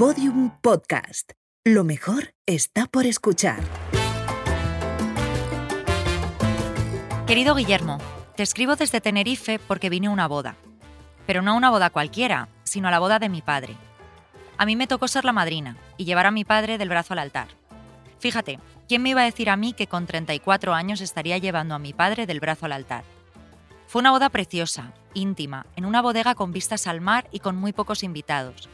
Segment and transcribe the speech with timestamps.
[0.00, 1.32] Podium Podcast.
[1.62, 3.60] Lo mejor está por escuchar.
[7.26, 7.98] Querido Guillermo,
[8.34, 10.56] te escribo desde Tenerife porque vine a una boda.
[11.26, 13.76] Pero no a una boda cualquiera, sino a la boda de mi padre.
[14.56, 17.18] A mí me tocó ser la madrina y llevar a mi padre del brazo al
[17.18, 17.48] altar.
[18.20, 18.58] Fíjate,
[18.88, 21.92] ¿quién me iba a decir a mí que con 34 años estaría llevando a mi
[21.92, 23.04] padre del brazo al altar?
[23.86, 27.74] Fue una boda preciosa, íntima, en una bodega con vistas al mar y con muy
[27.74, 28.70] pocos invitados.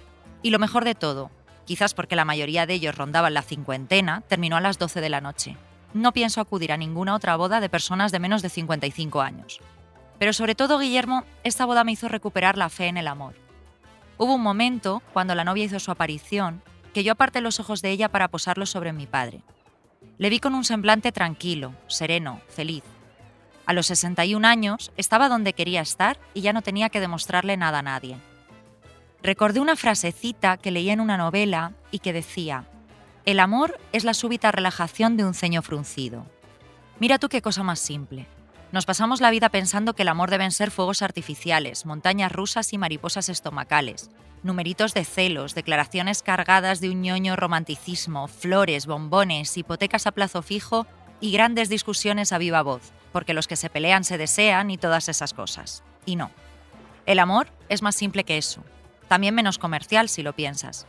[0.47, 1.33] Y lo mejor de todo,
[1.65, 5.21] quizás porque la mayoría de ellos rondaban la cincuentena, terminó a las 12 de la
[5.21, 5.57] noche.
[5.93, 9.59] No pienso acudir a ninguna otra boda de personas de menos de 55 años.
[10.21, 13.35] Pero sobre todo, Guillermo, esta boda me hizo recuperar la fe en el amor.
[14.19, 16.63] Hubo un momento, cuando la novia hizo su aparición,
[16.95, 19.43] que yo aparté los ojos de ella para posarlos sobre mi padre.
[20.17, 22.85] Le vi con un semblante tranquilo, sereno, feliz.
[23.67, 27.81] A los 61 años estaba donde quería estar y ya no tenía que demostrarle nada
[27.81, 28.17] a nadie.
[29.27, 32.69] Recordé una frasecita que leí en una novela y que decía,
[33.25, 36.25] el amor es la súbita relajación de un ceño fruncido.
[37.01, 38.29] Mira tú qué cosa más simple.
[38.71, 42.79] Nos pasamos la vida pensando que el amor deben ser fuegos artificiales, montañas rusas y
[42.79, 44.13] mariposas estomacales,
[44.45, 50.87] numeritos de celos, declaraciones cargadas de un ñoño romanticismo, flores, bombones, hipotecas a plazo fijo
[51.21, 55.09] y grandes discusiones a viva voz, porque los que se pelean se desean y todas
[55.09, 55.83] esas cosas.
[56.05, 56.31] Y no.
[57.07, 58.63] El amor es más simple que eso
[59.09, 60.87] también menos comercial si lo piensas.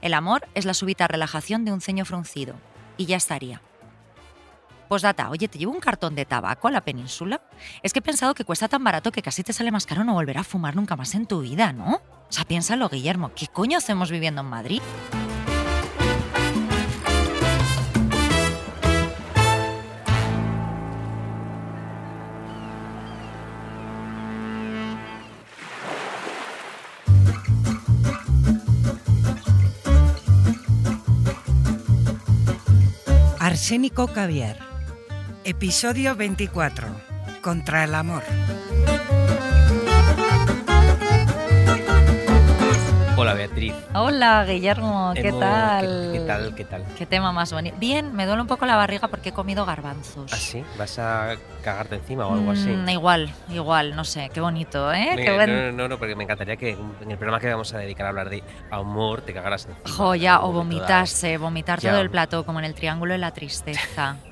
[0.00, 2.54] El amor es la súbita relajación de un ceño fruncido.
[2.96, 3.60] Y ya estaría.
[4.88, 7.42] Postdata, oye, ¿te llevo un cartón de tabaco a la península?
[7.82, 10.14] Es que he pensado que cuesta tan barato que casi te sale más caro no
[10.14, 11.96] volver a fumar nunca más en tu vida, ¿no?
[11.96, 14.82] O sea, piénsalo, Guillermo, ¿qué coño hacemos viviendo en Madrid?
[33.68, 34.56] Arsénico Caviar.
[35.44, 36.88] Episodio 24.
[37.42, 38.22] Contra el amor.
[43.94, 46.10] Hola Guillermo, ¿qué Hemos- tal?
[46.12, 46.54] ¿Qué, qué tal?
[46.54, 46.84] ¿Qué tal?
[46.96, 47.76] ¿Qué tema más bonito?
[47.78, 50.32] Bien, me duele un poco la barriga porque he comido garbanzos.
[50.32, 50.64] ¿Ah, sí?
[50.78, 52.68] ¿Vas a cagarte encima o algo así?
[52.70, 55.12] Mm, igual, igual, no sé, qué bonito, ¿eh?
[55.16, 55.50] Me- Qué buen...
[55.50, 58.08] no, no, no, porque me encantaría que en el programa que vamos a dedicar a
[58.10, 59.96] hablar de amor te cagaras encima.
[59.96, 64.16] Joya, o vomitarse, vomitar todo el plato, como en el triángulo de la tristeza.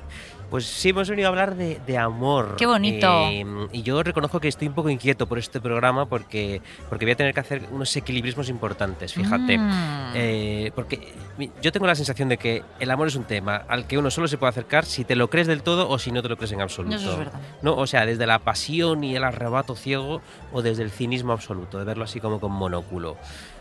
[0.50, 2.54] Pues sí, hemos venido a hablar de, de amor.
[2.56, 3.06] Qué bonito.
[3.28, 7.12] Eh, y yo reconozco que estoy un poco inquieto por este programa porque, porque voy
[7.12, 9.58] a tener que hacer unos equilibrismos importantes, fíjate.
[9.58, 10.12] Mm.
[10.14, 11.14] Eh, porque
[11.60, 14.28] yo tengo la sensación de que el amor es un tema al que uno solo
[14.28, 16.52] se puede acercar si te lo crees del todo o si no te lo crees
[16.52, 16.96] en absoluto.
[16.96, 17.40] Eso es verdad.
[17.62, 17.76] ¿no?
[17.76, 21.84] O sea, desde la pasión y el arrebato ciego o desde el cinismo absoluto, de
[21.84, 23.16] verlo así como con monóculo.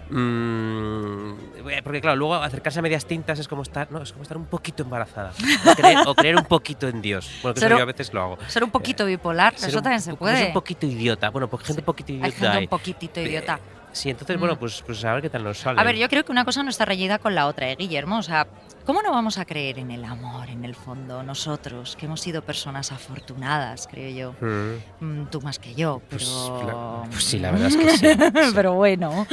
[0.09, 1.33] Mm,
[1.69, 4.37] eh, porque claro, luego acercarse a medias tintas es como estar, no, es como estar
[4.37, 5.31] un poquito embarazada.
[5.65, 7.29] O creer, o creer un poquito en Dios.
[7.41, 8.37] Bueno, que Ser eso yo a veces lo hago.
[8.47, 10.47] Ser un poquito bipolar, Ser eso un también se poco- ser puede.
[10.47, 11.29] un poquito idiota.
[11.29, 12.35] Bueno, pues gente un poquito Hay idiota.
[12.37, 12.63] gente hay.
[12.63, 13.59] un poquitito idiota.
[13.91, 14.39] Sí, entonces, Mm.
[14.39, 15.79] bueno, pues, pues a ver qué tal nos sale.
[15.79, 18.17] A ver, yo creo que una cosa no está reñida con la otra, ¿eh, Guillermo?
[18.17, 18.45] O sea,
[18.85, 22.41] ¿cómo no vamos a creer en el amor, en el fondo, nosotros, que hemos sido
[22.41, 24.09] personas afortunadas, creo
[24.39, 24.45] yo?
[24.45, 26.23] Mm, Mm, Tú más que yo, pero...
[26.25, 27.97] Pues, la- pues sí, la verdad es que sí,
[28.45, 28.51] sí.
[28.55, 29.27] pero bueno.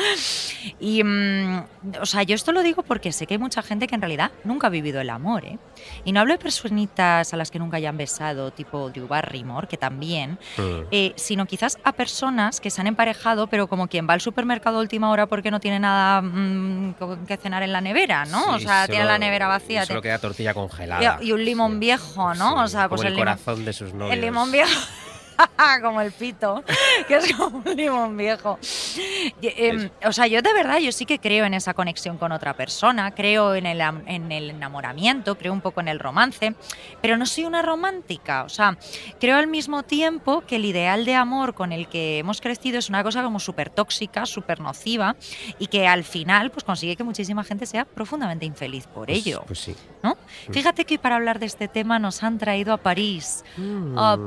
[0.80, 1.64] Y, mm,
[2.00, 4.30] o sea, yo esto lo digo porque sé que hay mucha gente que en realidad
[4.44, 5.58] nunca ha vivido el amor, ¿eh?
[6.04, 9.76] Y no hablo de personitas a las que nunca hayan besado, tipo Drew Barrymore, que
[9.76, 10.62] también, Mm.
[10.90, 14.78] eh, sino quizás a personas que se han emparejado, pero como quien va al supermercado
[14.78, 18.54] a última hora porque no tiene nada mm, con que cenar en la nevera, ¿no?
[18.54, 19.84] o Sí, sea, solo- tiene la nevera vacía.
[19.86, 21.18] Solo queda tortilla congelada.
[21.20, 21.78] y, y un limón Sí.
[21.78, 22.50] viejo, ¿no?
[22.58, 24.14] Sí, o sea, pues como el, el limón, corazón de sus novios.
[24.14, 24.70] el limón viejo.
[25.82, 26.62] como el pito,
[27.08, 28.58] que es como un limón viejo.
[29.40, 32.32] Y, em, o sea, yo de verdad, yo sí que creo en esa conexión con
[32.32, 36.54] otra persona, creo en el, en el enamoramiento, creo un poco en el romance,
[37.00, 38.44] pero no soy una romántica.
[38.44, 38.76] O sea,
[39.20, 42.88] creo al mismo tiempo que el ideal de amor con el que hemos crecido es
[42.88, 45.16] una cosa como súper tóxica, súper nociva
[45.58, 49.42] y que al final pues consigue que muchísima gente sea profundamente infeliz por Pues- ello.
[49.46, 49.74] Pues sí.
[50.02, 50.16] ¿no?
[50.50, 53.44] Fíjate que para hablar de este tema nos han traído a París.
[53.56, 53.96] Mm.
[53.96, 54.18] A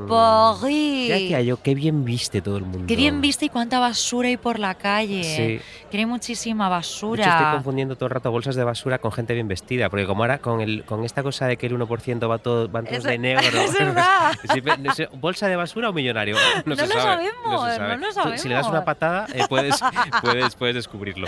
[0.60, 1.30] París.
[1.30, 2.86] Ya yo, qué bien viste todo el mundo.
[2.86, 5.22] Qué bien viste y cuánta basura hay por la calle.
[5.24, 5.60] Sí.
[5.90, 7.52] Que hay muchísima De hecho, estoy basura.
[7.52, 10.60] confundiendo todo el rato bolsas de basura con gente bien vestida, porque como ahora con
[10.60, 13.42] el con esta cosa de que el 1% va todo, van todos Eso- de negro.
[13.60, 14.32] es verdad.
[15.20, 16.36] ¿Bolsa de basura o millonario?
[16.66, 17.96] No, No se lo sabe, sabemos, se sabe.
[17.96, 19.76] no lo Tú, Si le das una patada, eh, puedes,
[20.22, 21.26] puedes, puedes descubrirlo.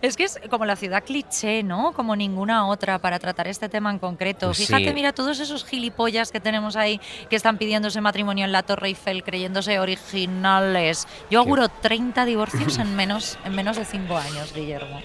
[0.00, 1.92] Es que es como la ciudad cliché, ¿no?
[1.92, 4.46] Como ninguna otra para tratar este tema en concreto.
[4.46, 4.94] Pues Fíjate, sí.
[4.94, 9.22] mira, todos esos gilipollas que tenemos ahí que están pidiéndose matrimonio en la Torre Eiffel
[9.24, 11.06] creyéndose originales.
[11.30, 15.00] Yo auguro 30 divorcios en menos, en menos de 5 años, Guillermo.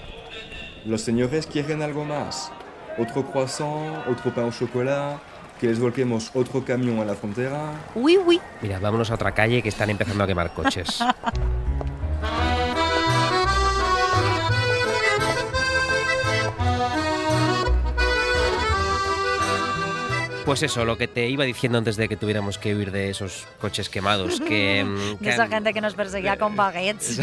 [0.84, 2.50] Los señores quieren algo más.
[2.98, 5.18] Otro croissant, otro pan au chocolat,
[5.60, 7.72] que les volquemos otro camión a la frontera.
[7.94, 8.40] Uy, uy.
[8.60, 10.98] Mira, vámonos a otra calle que están empezando a quemar coches.
[20.48, 23.46] Pues eso, lo que te iba diciendo antes de que tuviéramos que huir de esos
[23.60, 24.82] coches quemados, que...
[24.86, 27.20] mm, De esa han- gente que nos perseguía con baguettes.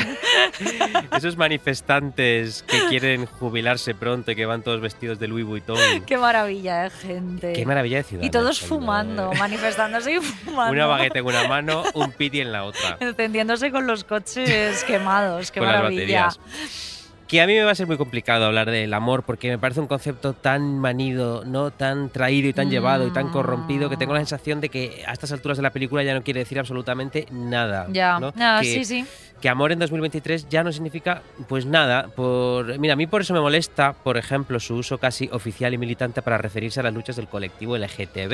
[1.17, 6.05] Esos manifestantes que quieren jubilarse pronto y que van todos vestidos de Louis Vuitton.
[6.05, 7.53] Qué maravilla de gente.
[7.53, 8.23] Qué maravilla de ciudad.
[8.23, 10.71] y todos fumando, manifestándose y fumando.
[10.71, 12.97] Una baguette en una mano, un piti en la otra.
[12.99, 15.49] Encendiéndose con los coches quemados.
[15.49, 16.25] Qué con las maravilla.
[16.27, 16.94] baterías.
[17.27, 19.79] Que a mí me va a ser muy complicado hablar del amor porque me parece
[19.79, 24.13] un concepto tan manido, no tan traído y tan llevado y tan corrompido que tengo
[24.13, 27.25] la sensación de que a estas alturas de la película ya no quiere decir absolutamente
[27.31, 27.87] nada.
[27.89, 28.31] Ya, ¿no?
[28.31, 29.05] Que, sí, sí.
[29.41, 32.09] que amor en 2023 ya no significa pues nada.
[32.15, 35.79] Por, mira, a mí por eso me molesta, por ejemplo, su uso casi oficial y
[35.79, 38.29] militante para referirse a las luchas del colectivo LGTB,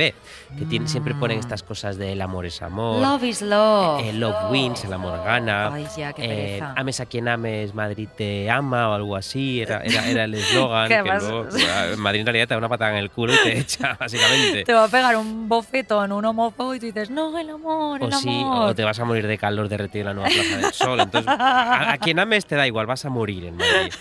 [0.60, 1.40] que tiene- siempre ponen Mm.
[1.40, 3.02] estas cosas de el amor es amor.
[3.02, 4.02] Love is love.
[4.04, 5.74] El love wins, el amor gana.
[5.74, 9.62] Ay, ya, qué eh, ames a quien ames, Madrid te ama o algo así.
[9.62, 10.88] Era, era, era el eslogan.
[10.88, 13.38] ¿Qué que luego, pues, Madrid en realidad te da una patada en el culo y
[13.38, 14.64] te echa, básicamente.
[14.64, 18.14] Te va a pegar un bofetón, un homófobo y tú dices, no, el amor, el
[18.14, 18.70] O sí, amor.
[18.70, 21.00] o te vas a morir de calor derretido en la nueva Plaza del Sol.
[21.00, 23.94] Entonces, a, a quien ames te da igual, vas a morir en Madrid.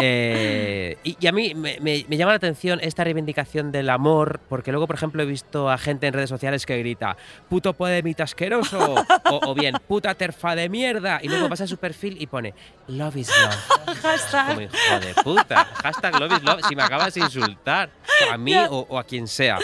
[0.00, 4.40] Eh, y, y a mí me, me- me llama la atención esta reivindicación del amor,
[4.48, 7.16] porque luego, por ejemplo, he visto a gente en redes sociales que grita,
[7.48, 8.94] puto podemito asqueroso,
[9.30, 12.54] o, o bien, puta terfa de mierda, y luego pasa a su perfil y pone,
[12.88, 13.96] love is love.
[14.02, 14.48] Hashtag.
[14.48, 15.64] Como hijo de puta.
[15.64, 16.60] Hashtag love is love.
[16.68, 17.90] Si me acabas de insultar,
[18.32, 19.58] a mí o, o a quien sea.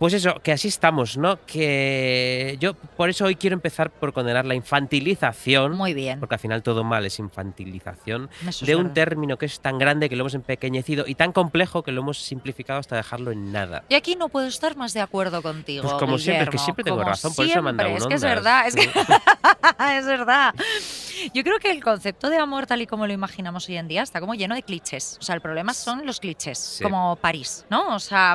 [0.00, 1.38] Pues eso, que así estamos, ¿no?
[1.44, 5.76] Que yo por eso hoy quiero empezar por condenar la infantilización.
[5.76, 6.18] Muy bien.
[6.20, 8.94] Porque al final todo mal es infantilización Eso es de un verdad.
[8.94, 12.16] término que es tan grande que lo hemos empequeñecido y tan complejo que lo hemos
[12.18, 13.84] simplificado hasta dejarlo en nada.
[13.90, 15.82] Y aquí no puedo estar más de acuerdo contigo.
[15.82, 18.12] Pues como siempre, es que Guillermo, siempre tengo razón, por eso he mandado siempre, un
[18.12, 18.84] Es que es verdad, es que
[19.98, 20.54] es verdad.
[21.34, 24.00] Yo creo que el concepto de amor tal y como lo imaginamos hoy en día
[24.02, 25.18] está como lleno de clichés.
[25.20, 26.82] O sea, el problema son los clichés, Sí.
[26.82, 27.94] como París, ¿no?
[27.94, 28.34] O sea,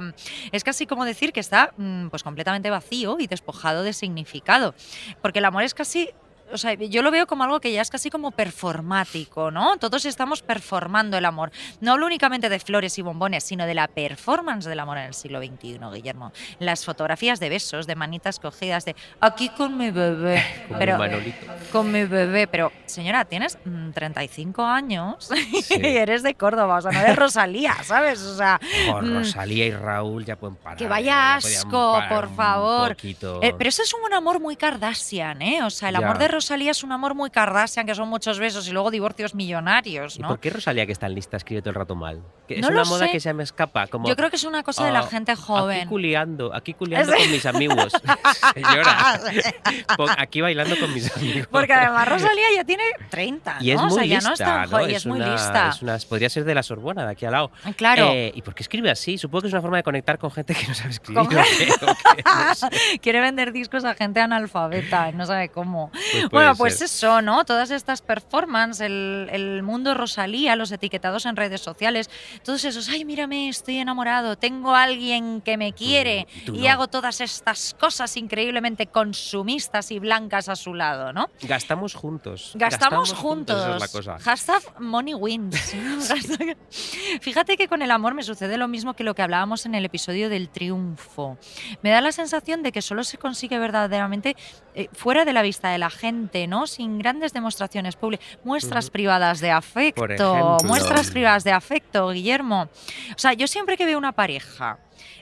[0.52, 4.74] es casi como decir que está mm, pues completamente vacío y despojado de significado.
[5.22, 6.10] Porque el amor es casi
[6.56, 9.78] o sea, yo lo veo como algo que ya es casi como performático, ¿no?
[9.78, 11.52] Todos estamos performando el amor.
[11.81, 15.13] No hablo únicamente de flores y bombones, sino de la performance del amor en el
[15.13, 16.31] siglo XXI, Guillermo.
[16.60, 20.44] Las fotografías de besos, de manitas cogidas, de aquí con mi bebé.
[20.78, 21.46] Pero, un Manolito.
[21.72, 22.48] con mi bebé.
[22.48, 25.30] Pero, señora, tienes mm, 35 años
[25.63, 25.75] Sí.
[25.81, 28.22] y eres de Córdoba, o sea, no eres Rosalía, ¿sabes?
[28.22, 28.60] O sea,
[28.92, 30.78] Oh, mm, Rosalía y Raúl ya pueden parar.
[30.78, 32.96] Que vaya asco, por favor.
[33.42, 35.63] Eh, pero eso es un amor muy Kardashian, ¿eh?
[35.63, 38.68] O sea, el amor de Rosalía es un amor muy Kardashian, que son muchos besos
[38.68, 40.27] y luego divorcios millonarios, ¿Y ¿no?
[40.30, 42.21] por qué Rosalía, que está en lista, escribe todo el rato mal?
[42.47, 43.12] Que es una lo moda sé.
[43.12, 43.88] que se me escapa.
[43.88, 45.88] Como, Yo creo que es una cosa de la "Ah, gente Aquí joven.
[45.89, 47.18] culiando, aquí culiando Sí.
[47.24, 47.94] con mis amigos.
[48.53, 49.19] Señora,
[50.18, 51.47] aquí bailando con mis amigos.
[51.51, 53.83] Porque además Rosalía ya tiene 30, Y es ¿no?
[53.88, 55.69] muy o sea, ya lista, no es tan joven, y es muy una- lista.
[55.69, 57.51] es una- podría ser de la Sorbona, de aquí al lado.
[57.75, 58.09] Claro.
[58.12, 59.18] Eh, ¿Y por qué escribe así?
[59.18, 61.25] Supongo que es una forma de conectar con gente que no sabe escribir.
[61.27, 61.38] Con- ¿o qué?
[61.86, 62.24] ¿O qué?
[62.24, 63.00] No sé.
[63.01, 65.92] Quiere vender discos a gente analfabeta, no sabe cómo.
[65.92, 66.86] Pues bueno, pues ser.
[66.86, 67.45] eso, ¿no?
[67.45, 72.10] Todas estas performances, el, el mundo Rosalía, los etiquetados en redes sociales,
[72.44, 76.69] todos esos, ay, mírame, estoy enamorado, tengo a alguien que me quiere Mm, y no.
[76.69, 81.30] hago todas estas cosas increíblemente consumistas y blancas a su lado, ¿no?
[81.42, 82.52] Gastamos juntos.
[82.56, 83.57] Gastamos, juntos.
[83.59, 84.19] Esa es la cosa.
[84.19, 85.76] Hashtag money wins.
[87.21, 89.85] Fíjate que con el amor me sucede lo mismo que lo que hablábamos en el
[89.85, 91.38] episodio del triunfo.
[91.81, 94.35] Me da la sensación de que solo se consigue verdaderamente
[94.73, 96.15] eh, fuera de la vista de la gente,
[96.48, 96.68] ¿no?
[96.68, 98.26] Sin grandes demostraciones públicas.
[98.44, 100.57] Muestras privadas de afecto.
[100.64, 102.69] Muestras privadas de afecto, Guillermo.
[103.16, 104.80] O sea, yo siempre que veo una pareja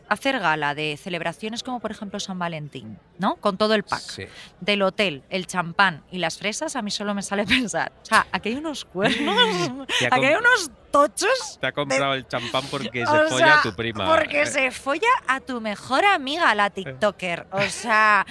[0.09, 3.35] hacer gala de celebraciones como por ejemplo San Valentín, ¿no?
[3.37, 4.23] Con todo el pack Sí.
[4.61, 7.91] del hotel, el champán y las fresas, a mí solo me sale pensar.
[8.01, 11.57] O sea, aquí hay unos cuernos, aquí hay unos tochos.
[11.59, 14.05] Te ha comprado el champán porque se o folla sea, a tu prima.
[14.05, 17.47] Porque Eh, se folla a tu mejor amiga, la TikToker.
[17.51, 18.25] O sea,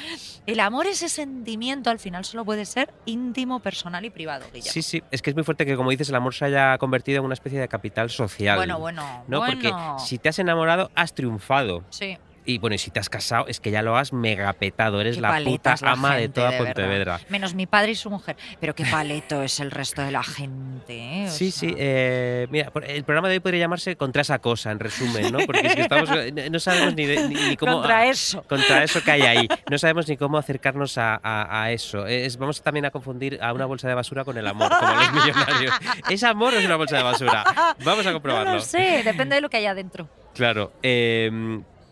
[0.46, 4.44] el amor, ese sentimiento, al final solo puede ser íntimo, personal y privado.
[4.52, 4.70] Guillermo.
[4.72, 7.18] Sí, sí, es que es muy fuerte que, como dices, el amor se haya convertido
[7.18, 8.56] en una especie de capital social.
[8.56, 9.24] Bueno, bueno.
[9.26, 9.38] ¿no?
[9.38, 9.54] bueno.
[9.54, 9.72] Porque
[10.04, 11.41] si te has enamorado, has triunfado.
[11.90, 12.16] Sí.
[12.44, 15.00] Y bueno, y si te has casado, es que ya lo has megapetado.
[15.00, 16.58] Eres Qué la puta la ama de toda de.
[16.58, 17.20] Pontevedra.
[17.28, 18.36] Menos mi padre y su mujer.
[18.60, 21.24] Pero qué paleto es el resto de la gente.
[21.24, 21.28] ¿eh?
[21.28, 21.74] Sí, sí.
[21.78, 25.38] eh, mira, el programa de hoy podría llamarse Contra esa cosa, en resumen, ¿no?
[25.46, 27.74] Porque es que estamos, eh, no sabemos ni, de- ni- ni cómo...
[27.74, 28.42] Contra eso.
[28.48, 29.48] Contra eso que hay ahí.
[29.70, 32.06] No sabemos ni cómo acercarnos a, a- a eso.
[32.06, 35.12] Es, vamos también a confundir a una bolsa de basura con el amor, como los
[35.12, 35.74] millonarios.
[36.10, 37.44] ¿Es amor o es una bolsa de basura?
[37.84, 38.54] Vamos a No comprobarlo.
[38.54, 40.08] lo sé, depende de lo que haya dentro.
[40.34, 40.72] Claro.
[40.82, 41.30] eh,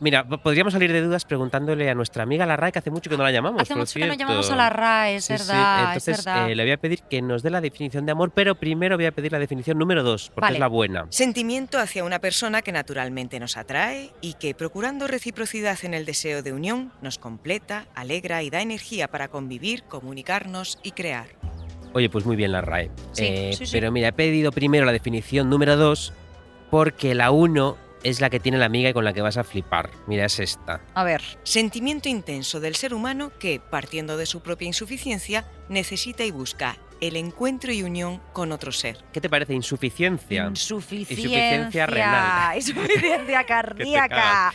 [0.00, 3.08] mira, po- podríamos salir de dudas preguntándole a nuestra amiga la RAE, que hace mucho
[3.10, 3.62] que no la llamamos.
[3.62, 5.44] Hace por mucho que no llamamos a la RAE, es Sí, sí.
[5.48, 6.50] verdad, Entonces, es verdad.
[6.50, 9.06] eh, le voy a pedir que nos dé la definición de amor, pero primero voy
[9.06, 10.56] a pedir la definición número dos, porque Vale.
[10.56, 11.06] es la buena.
[11.10, 16.42] Sentimiento hacia una persona que naturalmente nos atrae y que, procurando reciprocidad en el deseo
[16.42, 21.26] de unión, nos completa, alegra y da energía para convivir, comunicarnos y crear.
[21.92, 22.90] Oye, pues muy bien la RAE.
[23.12, 23.72] Sí, Eh, sí, sí.
[23.72, 26.12] Pero mira, he pedido primero la definición número 2
[26.70, 29.44] porque la 1 es la que tiene la amiga y con la que vas a
[29.44, 29.90] flipar.
[30.06, 30.80] Mira, es esta.
[30.94, 36.30] A ver, Sentimiento intenso del ser humano que, partiendo de su propia insuficiencia, necesita y
[36.30, 38.98] busca el encuentro y unión con otro ser.
[39.12, 39.54] ¿Qué te parece?
[39.54, 40.46] Insuficiencia.
[40.46, 42.56] insuficiencia, Insuficiencia renal.
[42.56, 44.52] insuficiencia cardíaca.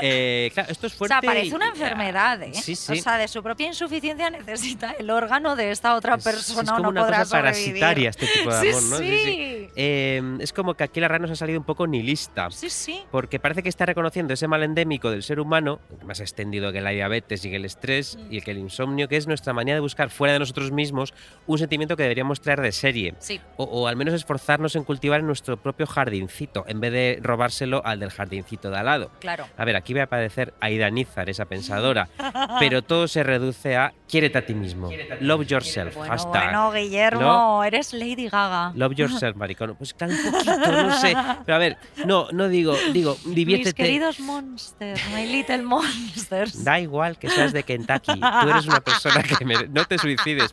[0.00, 1.14] Eh, claro, esto es O fuerte.
[1.14, 2.52] sea, parece y- una enfermedad, ¿eh?
[2.54, 2.92] Sí, sí.
[2.92, 6.68] O sea, de su propia insuficiencia necesita el órgano de esta otra Es- persona es
[6.68, 7.80] o como no una podrá cosa sobrevivir.
[7.80, 8.96] parasitaria este tipo de Sí, amor, ¿no?
[8.98, 9.68] sí.
[9.76, 12.50] Eh, es como que aquí la RAE nos ha salido un poco nihilista.
[12.50, 13.02] Sí, sí.
[13.10, 16.90] Porque parece que está reconociendo ese mal endémico del ser humano, más extendido que la
[16.90, 20.10] diabetes y que el estrés y que el insomnio, que es nuestra manía de buscar
[20.10, 21.14] fuera de nosotros mismos
[21.46, 23.14] un sentimiento que deberíamos traer de serie.
[23.18, 23.40] Sí.
[23.56, 27.82] O, o al menos esforzarnos en cultivar en nuestro propio jardincito, en vez de robárselo
[27.84, 29.10] al del jardincito de al lado.
[29.20, 29.46] Claro.
[29.56, 32.08] A ver, aquí voy a padecer Aida Nízar, esa pensadora,
[32.60, 34.90] pero todo se reduce a quiérete a ti mismo.
[35.20, 35.94] Love yourself.
[35.96, 36.44] Bueno, hashtag.
[36.44, 37.64] bueno, Guillermo, ¿No?
[37.64, 38.72] eres Lady Gaga.
[38.74, 39.74] Love yourself, maricón.
[39.76, 41.14] Pues claro, un poquito, no sé.
[41.44, 41.76] Pero a ver,
[42.06, 43.74] no, no digo, digo, Mis diviértete.
[43.82, 46.64] queridos monsters, my little monsters.
[46.64, 48.18] Da igual que seas de Kentucky.
[48.18, 50.52] Tú eres una persona que mere- no te suicides,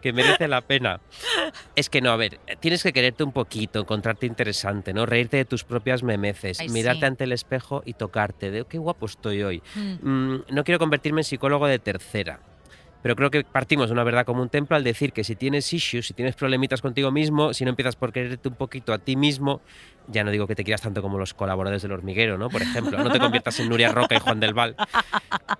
[0.00, 0.73] que merece la pena.
[1.74, 5.06] Es que no, a ver, tienes que quererte un poquito, encontrarte interesante, ¿no?
[5.06, 7.06] Reírte de tus propias memeces, Ay, mirarte sí.
[7.06, 8.50] ante el espejo y tocarte.
[8.50, 9.62] De qué guapo estoy hoy.
[9.74, 10.08] Mm.
[10.08, 12.40] Mm, no quiero convertirme en psicólogo de tercera.
[13.04, 15.70] Pero creo que partimos de una verdad como un templo al decir que si tienes
[15.74, 19.14] issues, si tienes problemitas contigo mismo, si no empiezas por quererte un poquito a ti
[19.14, 19.60] mismo,
[20.08, 22.48] ya no digo que te quieras tanto como los colaboradores del hormiguero, ¿no?
[22.48, 24.74] Por ejemplo, no te conviertas en Nuria Roca y Juan del Val.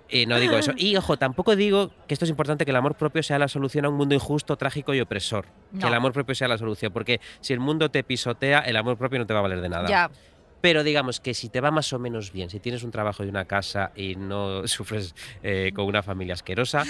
[0.09, 0.71] Eh, no digo eso.
[0.75, 3.85] Y ojo, tampoco digo que esto es importante que el amor propio sea la solución
[3.85, 5.45] a un mundo injusto, trágico y opresor.
[5.79, 8.97] Que el amor propio sea la solución, porque si el mundo te pisotea, el amor
[8.97, 9.87] propio no te va a valer de nada.
[9.87, 10.09] Ya,
[10.65, 13.27] Pero digamos que si te va más o menos bien, si tienes un trabajo y
[13.27, 16.85] una casa y no sufres eh, con una familia asquerosa,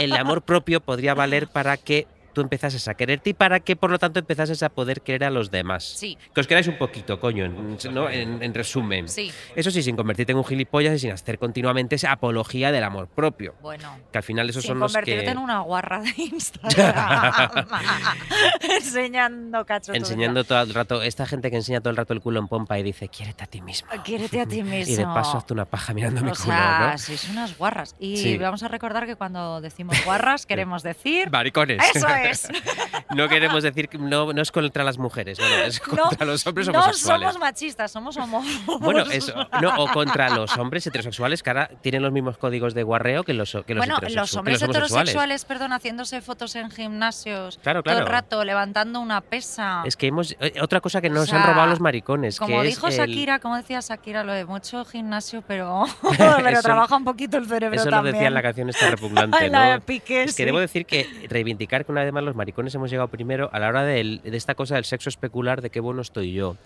[0.00, 3.90] el amor propio podría valer para que tú empezases a quererte y para que por
[3.90, 5.84] lo tanto empezases a poder querer a los demás.
[5.84, 8.08] sí, Que os queráis un poquito, coño, en, ¿no?
[8.10, 9.08] en, en resumen.
[9.08, 9.30] sí.
[9.54, 13.08] Eso sí, sin convertirte en un gilipollas y sin hacer continuamente esa apología del amor
[13.08, 13.54] propio.
[13.60, 13.98] Bueno.
[14.10, 15.30] Que al final esos Sin son los convertirte que...
[15.30, 17.50] en una guarra de Instagram.
[18.60, 19.94] Enseñando cachos.
[19.94, 22.78] Enseñando todo el rato, esta gente que enseña todo el rato el culo en pompa
[22.78, 23.88] y dice, quiérete a ti mismo.
[24.04, 24.72] Quiérete a ti mismo.
[24.92, 26.98] Y de paso hazte una paja mirando mi O culo, sea, ¿no?
[26.98, 27.94] sois unas guarras.
[27.98, 28.38] Y Sí.
[28.38, 31.30] vamos a recordar que cuando decimos guarras queremos decir...
[31.30, 31.78] Maricones.
[31.94, 32.21] ¡Eso es!
[33.14, 36.24] No queremos decir que no, no es contra las mujeres, no, no, es No, contra
[36.26, 37.28] los hombres no homosexuales.
[37.28, 38.80] somos machistas, somos homófobos.
[38.80, 42.82] Bueno, eso, no, o contra los hombres heterosexuales que ahora tienen los mismos códigos de
[42.82, 47.58] guarreo que los, que los, bueno, los hombres los heterosexuales, perdón, haciéndose fotos en gimnasios
[47.62, 48.06] Claro, todo claro.
[48.06, 49.82] el rato, levantando una pesa.
[49.84, 50.34] Es que hemos.
[50.40, 52.38] eh, Otra cosa que nos O sea, han robado los maricones.
[52.38, 55.84] como que dijo es el- Shakira, como decía Shakira, lo de mucho gimnasio, pero,
[56.18, 58.14] pero Eso- trabaja un poquito el cerebro Eso lo también.
[58.14, 59.82] decía en la canción esta repugnante, la ¿no?
[60.08, 63.68] Es que debo decir que reivindicar que una los maricones hemos llegado primero a la
[63.68, 66.56] hora del- de esta cosa del sexo especular de qué bueno estoy yo.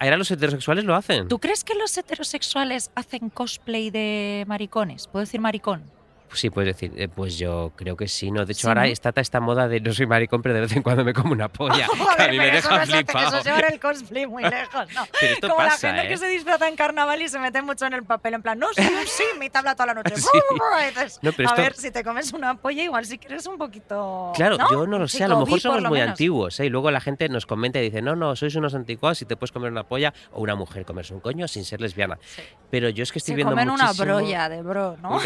[0.00, 1.28] Ahora los heterosexuales lo hacen.
[1.28, 5.06] ¿Tú crees que los heterosexuales hacen cosplay de maricones?
[5.08, 5.82] ¿Puedo decir maricón?
[6.32, 8.44] Sí, puedes decir, eh, pues yo creo que sí, ¿no?
[8.44, 10.72] De hecho, Sí, ahora está ta- esta moda de no soy maricón, pero de vez
[10.76, 11.86] en cuando me como una polla.
[11.94, 13.38] que a Joder, mí me pero eso deja no flipado.
[13.38, 15.06] Eso el cosplay muy lejos, ¿no?
[15.20, 16.08] Pero esto Como pasa, la gente ¿eh?
[16.10, 18.66] que se disfraza en carnaval y se mete mucho en el papel, en plan, no,
[18.74, 20.14] sí, sí, mi tabla toda la noche.
[20.16, 20.28] Sí.
[20.38, 23.46] Y dices, No, pero a esto- ver, si te comes una polla, igual si quieres
[23.46, 24.32] un poquito.
[24.34, 24.70] Claro, ¿no?
[24.70, 26.12] yo no lo sé, a lo mejor somos lo muy menos.
[26.12, 26.66] antiguos, ¿eh?
[26.66, 29.36] Y luego la gente nos comenta y dice, no, no, sois unos anticuados y te
[29.36, 32.18] puedes comer una polla o una mujer comerse un coño sin ser lesbiana.
[32.20, 32.42] Sí.
[32.70, 35.18] Pero yo es que estoy Se viendo comen una muchísimo- brolla de bro, ¿no?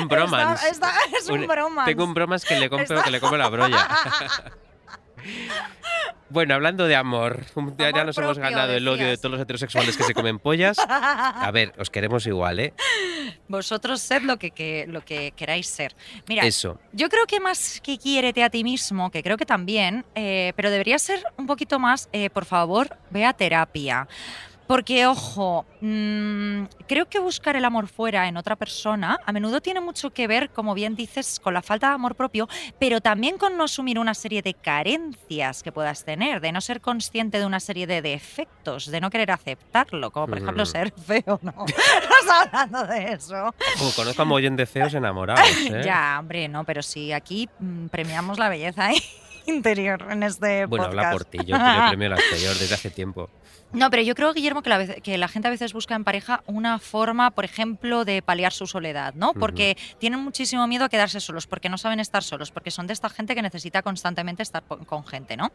[0.00, 0.68] Un bromance.
[0.70, 1.90] Está- está- es un bromance.
[1.92, 3.88] Tengo un bromance que le compro que le come la brolla.
[6.28, 7.44] Bueno, hablando de amor,
[7.78, 10.76] ya, Amor nos hemos ganado el odio de todos los heterosexuales que se comen pollas.
[10.78, 12.74] A ver, os queremos igual, ¿eh?
[13.48, 15.94] Vosotros sed lo que, que- lo que queráis ser.
[16.28, 16.80] Mira, Eso.
[16.92, 20.70] Yo creo que más que quiérete a ti mismo, que creo que también, eh, pero
[20.70, 24.08] debería ser un poquito más, eh, por favor, ve a terapia.
[24.66, 29.80] Porque, ojo, mm, creo que buscar el amor fuera en otra persona a menudo tiene
[29.80, 33.56] mucho que ver, como bien dices, con la falta de amor propio, pero también con
[33.56, 37.60] no asumir una serie de carencias que puedas tener, de no ser consciente de una
[37.60, 41.64] serie de defectos, de no querer aceptarlo, como por ejemplo ser feo, ¿no?
[41.66, 43.54] Estás hablando de eso.
[43.94, 45.82] Conozco a mogollón de feos enamorados, ¿eh?
[45.84, 48.90] Ya, hombre, no, pero sí, aquí mm, premiamos la belleza
[49.46, 51.04] interior en este Bueno, podcast.
[51.06, 53.30] habla por ti, yo, yo premio la exterior desde hace tiempo.
[53.76, 56.02] No, pero yo creo, Guillermo, que la, vez- que la gente a veces busca en
[56.02, 59.34] pareja una forma, por ejemplo, de paliar su soledad, ¿no?
[59.34, 62.94] Porque tienen muchísimo miedo a quedarse solos, porque no saben estar solos, porque son de
[62.94, 65.52] esta gente que necesita constantemente estar con gente, ¿no?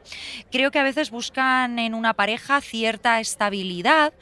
[0.52, 4.14] Creo que a veces buscan en una pareja cierta estabilidad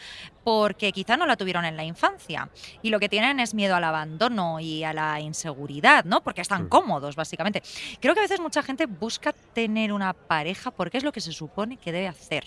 [0.45, 2.49] porque quizá no la tuvieron en la infancia
[2.81, 6.21] y lo que tienen es miedo al abandono y a la inseguridad, ¿no?
[6.23, 6.69] Porque están Mm.
[6.69, 7.61] cómodos, básicamente.
[7.99, 11.33] Creo que a veces mucha gente busca tener una pareja porque es lo que se
[11.33, 12.45] supone que debe hacer.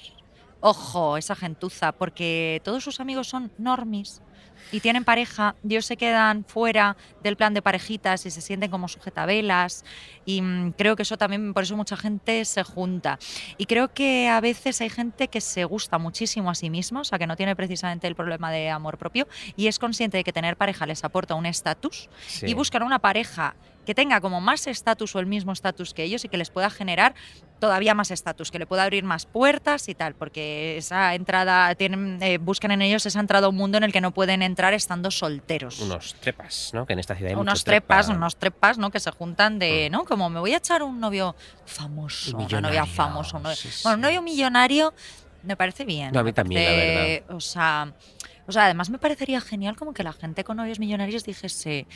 [0.62, 4.22] Ojo, esa gentuza, porque todos sus amigos son normis
[4.70, 8.86] y tienen pareja, ellos se quedan fuera del plan de parejitas y se sienten como
[8.86, 9.84] sujetabelas
[10.24, 13.18] y mm, creo que eso también, por eso mucha gente se junta.
[13.58, 17.04] Y creo que a veces hay gente que se gusta muchísimo a sí misma, o
[17.04, 19.26] sea, que no tiene precisamente el problema de amor propio
[19.56, 22.46] y es consciente de que tener pareja les aporta un estatus Sí.
[22.46, 26.24] y buscan una pareja que tenga como más estatus o el mismo estatus que ellos
[26.24, 27.14] y que les pueda generar
[27.58, 32.18] todavía más estatus, que le pueda abrir más puertas y tal, porque esa entrada, tienen,
[32.20, 34.74] eh, buscan en ellos esa entrada a un mundo en el que no pueden entrar
[34.74, 35.78] estando solteros.
[35.80, 36.86] Unos trepas, ¿no?
[36.86, 38.16] Que en esta ciudad hay unos trepas, trepa.
[38.18, 38.90] unos trepas, ¿no?
[38.90, 39.92] Que se juntan de, Mm.
[39.92, 40.04] ¿no?
[40.04, 43.94] Como me voy a echar un novio famoso, una novia famosa, un novio- sí, bueno,
[43.96, 44.92] un novio millonario
[45.44, 46.12] me parece bien.
[46.12, 47.92] No, a mí también, la parece- O sea,
[48.46, 51.86] o sea, además me parecería genial como que la gente con novios millonarios dijese,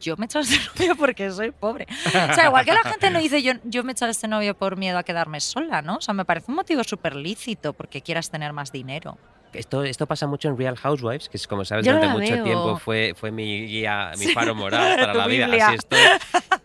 [0.00, 1.86] yo me he echado este novio porque soy pobre.
[2.06, 4.54] O sea, igual que la gente no dice, yo, yo me he echado este novio
[4.54, 5.96] por miedo a quedarme sola, ¿no?
[5.96, 9.18] O sea, me parece un motivo súper lícito porque quieras tener más dinero.
[9.52, 12.44] Esto, esto pasa mucho en Real Housewives, que es como sabes, Yo durante mucho veo.
[12.44, 15.46] tiempo fue, fue mi guía, mi faro moral para la vida.
[15.46, 15.98] Así estoy.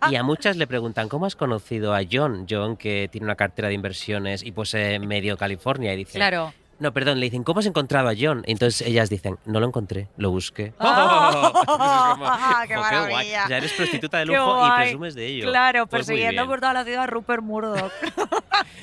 [0.10, 2.48] Y a muchas le preguntan, ¿cómo has conocido a John?
[2.50, 5.94] John, que tiene una cartera de inversiones y posee medio California.
[5.94, 6.56] Y dice, Claro.
[6.82, 8.44] No, perdón, le dicen, ¿cómo has encontrado a John?
[8.48, 10.74] Y entonces ellas dicen, no lo encontré, lo busqué.
[10.80, 11.54] ¡Oh!
[12.68, 13.48] ¡Qué maravilla!
[13.48, 15.50] Sea, eres prostituta de lujo y presumes de ello.
[15.50, 17.92] Claro, Pues persiguiendo por toda la ciudad a Rupert Murdoch.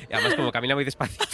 [0.09, 1.25] Y además, como camina muy despacito.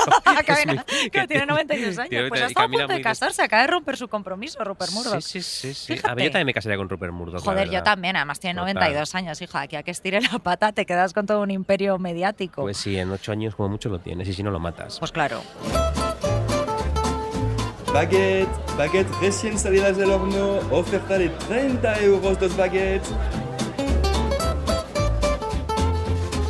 [0.45, 0.79] que, es muy-
[1.11, 2.09] que tiene 92 años.
[2.09, 4.63] tiene- pues ha y estado a camina punto de casarse, acaba de romper su compromiso,
[4.63, 5.21] Rupert Murdoch.
[5.21, 5.95] Sí, sí, sí.
[5.97, 6.01] sí.
[6.03, 7.41] A ver, yo también me casaría con Rupert Murdoch.
[7.43, 8.73] Joder, yo también, además tiene Total.
[8.73, 9.61] 92 años, hija.
[9.61, 12.63] Aquí a que estire la pata te quedas con todo un imperio mediático.
[12.63, 14.99] Pues sí, en ocho años como mucho lo tienes y si no lo matas.
[14.99, 15.41] Pues claro.
[17.95, 23.09] Baguette, baguette recién salidas del horno, oferta de 30 euros dos baguettes.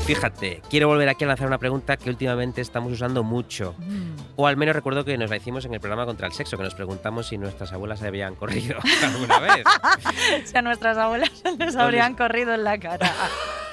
[0.08, 3.76] Fíjate, quiero volver aquí a lanzar una pregunta que últimamente estamos usando mucho.
[3.78, 4.16] Mm.
[4.38, 6.64] O al menos recuerdo que nos la hicimos en el programa contra el sexo, que
[6.64, 9.66] nos preguntamos si nuestras abuelas se habían corrido alguna vez.
[10.46, 13.14] Si a nuestras abuelas les habrían corrido en la cara.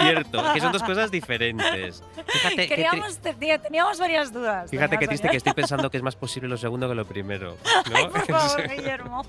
[0.00, 2.02] Cierto, que son dos cosas diferentes.
[2.26, 4.70] Fíjate, tri- Queríamos, tenía- teníamos varias dudas.
[4.70, 7.56] Fíjate qué triste que estoy pensando que es más posible lo segundo que lo primero.
[7.90, 7.96] ¿no?
[7.96, 9.24] Ay, por favor, Guillermo.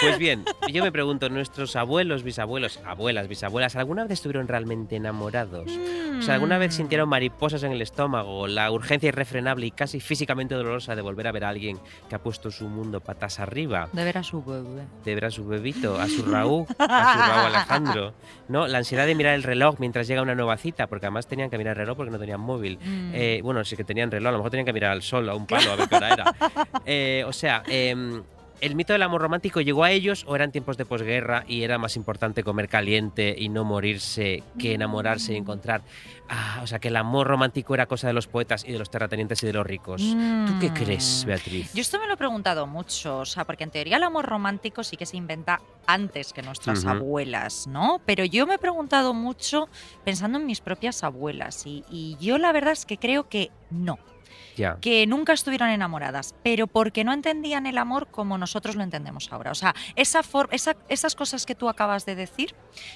[0.00, 5.70] Pues bien, yo me pregunto, ¿nuestros abuelos, bisabuelos, abuelas, bisabuelas, alguna vez estuvieron realmente enamorados?
[6.18, 6.76] O sea, ¿alguna vez Mm.
[6.76, 11.32] sintieron mariposas en el estómago, la urgencia irrefrenable y casi físicamente dolorosa de volver a
[11.32, 13.88] ver a alguien que ha puesto su mundo patas arriba?
[13.92, 14.82] De ver a su bebé.
[15.04, 18.14] De ver a su bebito, a su Raúl, a su Raúl Alejandro,
[18.48, 18.66] ¿no?
[18.66, 21.58] La ansiedad de mirar el reloj mientras llega una nueva cita, porque además tenían que
[21.58, 22.78] mirar el reloj porque no tenían móvil.
[22.82, 23.10] Mm.
[23.14, 25.34] Eh, bueno, sí que tenían reloj, a lo mejor tenían que mirar al sol, a
[25.34, 26.34] un palo, a ver qué hora era.
[26.86, 28.22] Eh, o sea, em,
[28.60, 31.78] ¿el mito del amor romántico llegó a ellos o eran tiempos de posguerra y era
[31.78, 35.82] más importante comer caliente y no morirse que enamorarse y encontrar?
[36.28, 38.88] Ah, o sea, que el amor romántico era cosa de los poetas y de los
[38.90, 40.00] terratenientes y de los ricos.
[40.00, 41.26] ¿Tú qué crees, Mm.
[41.28, 41.72] Beatriz?
[41.74, 44.82] Yo esto me lo he preguntado mucho, o sea, porque en teoría el amor romántico
[44.82, 48.00] sí que se inventa antes que nuestras abuelas, ¿no?
[48.06, 49.68] Pero yo me he preguntado mucho
[50.04, 53.98] pensando en mis propias abuelas y, y yo la verdad es que creo que no,
[54.80, 59.50] Que nunca estuvieron enamoradas, pero porque no entendían el amor como nosotros lo entendemos ahora.
[59.50, 62.54] O sea, esa esa- esas cosas que tú acabas de decir,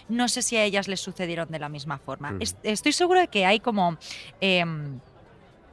[0.09, 2.35] no sé si a ellas les sucedieron de la misma forma.
[2.41, 3.99] Es- estoy segura de que hay como...
[4.41, 5.01] em,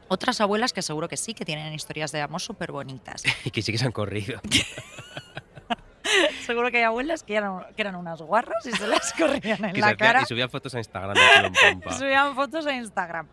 [0.08, 3.24] otras abuelas que seguro que sí, que tienen historias de amor súper bonitas.
[3.44, 4.40] Y que sí que se han corrido.
[6.46, 9.74] Seguro que hay abuelas que eran, que eran unas guarras y se las corrían en
[9.74, 10.22] Que la cara.
[10.22, 11.16] y subían fotos a Instagram.
[11.98, 13.28] Subían fotos a Instagram.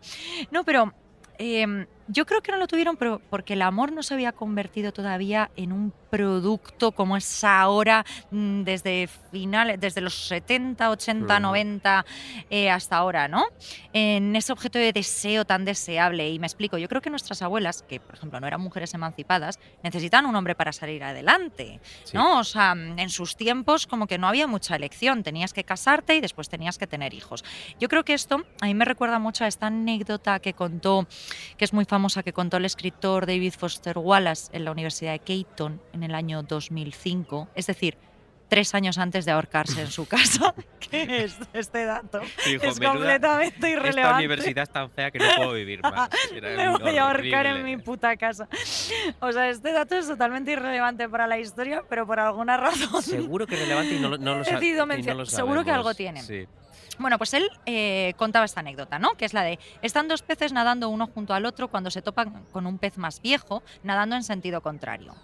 [0.49, 0.91] No, pero
[1.37, 4.91] eh, yo creo que no lo tuvieron, pero porque el amor no se había convertido
[4.91, 11.41] todavía en un producto como es ahora mm, desde finales, desde los 70, 80, Mm.
[11.41, 12.05] 90
[12.49, 13.45] eh, hasta ahora, ¿no?
[13.93, 16.29] En ese objeto de deseo tan deseable.
[16.29, 19.59] Y me explico, yo creo que nuestras abuelas, que por ejemplo no eran mujeres emancipadas,
[19.81, 22.15] necesitan un hombre para salir adelante, Sí.
[22.15, 22.39] ¿no?
[22.39, 26.21] O sea, en sus tiempos como que no había mucha elección, tenías que casarte y
[26.21, 27.43] después tenías que tener hijos.
[27.79, 31.07] Yo creo que esto a mí me recuerda mucho a esta anécdota que contó,
[31.57, 35.19] que es muy famosa, que contó el escritor David Foster Wallace en la Universidad de
[35.19, 37.97] Caton en el año 2005, es decir,
[38.47, 40.55] tres años antes de ahorcarse en su casa.
[40.79, 42.19] ¿Qué es este dato?
[42.45, 44.17] Dijo, es "Menuda- completamente Esta irrelevante.
[44.25, 46.09] universidad es tan fea que no puedo vivir más.
[46.35, 47.75] Era Me voy a ahorcar en horrible.
[47.77, 48.47] mi puta casa.
[49.19, 53.03] O sea, este dato es totalmente irrelevante para la historia, pero por alguna razón.
[53.03, 55.25] Seguro que es relevante y no, lo- no lo He sa- decidido y no lo
[55.27, 55.69] seguro que sabemos.
[55.69, 56.21] algo tiene.
[56.23, 56.47] Sí.
[56.99, 59.13] Bueno, pues él eh, contaba esta anécdota, ¿no?
[59.15, 62.45] Que es la de, están dos peces nadando uno junto al otro cuando se topan
[62.51, 65.15] con un pez más viejo, nadando en sentido contrario.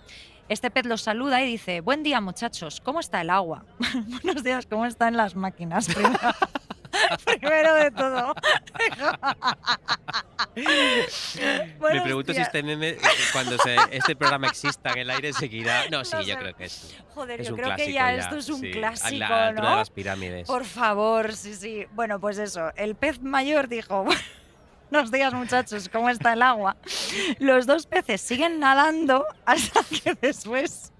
[0.49, 3.65] Este pez los saluda y dice, buen día muchachos, ¿cómo está el agua?
[4.23, 5.88] Buenos días, ¿cómo están las máquinas?
[7.26, 8.34] Primero, de todo.
[11.92, 12.98] Me pregunto si este meme,
[13.32, 15.88] cuando se- este programa exista en el aire, seguirá.
[15.90, 16.40] No, sí, No yo sé.
[16.40, 16.96] creo que sí.
[17.16, 19.64] Joder, Es yo un creo que ya, esto es un sí, clásico, a la altura
[19.64, 19.76] de ¿no?
[19.78, 20.48] las pirámides.
[20.48, 21.86] Por favor, sí, sí.
[21.92, 24.06] Bueno, pues eso, el pez mayor dijo,
[24.92, 26.76] buenos días muchachos, ¿cómo está el agua?
[27.40, 30.92] Los dos peces siguen nadando hasta que después,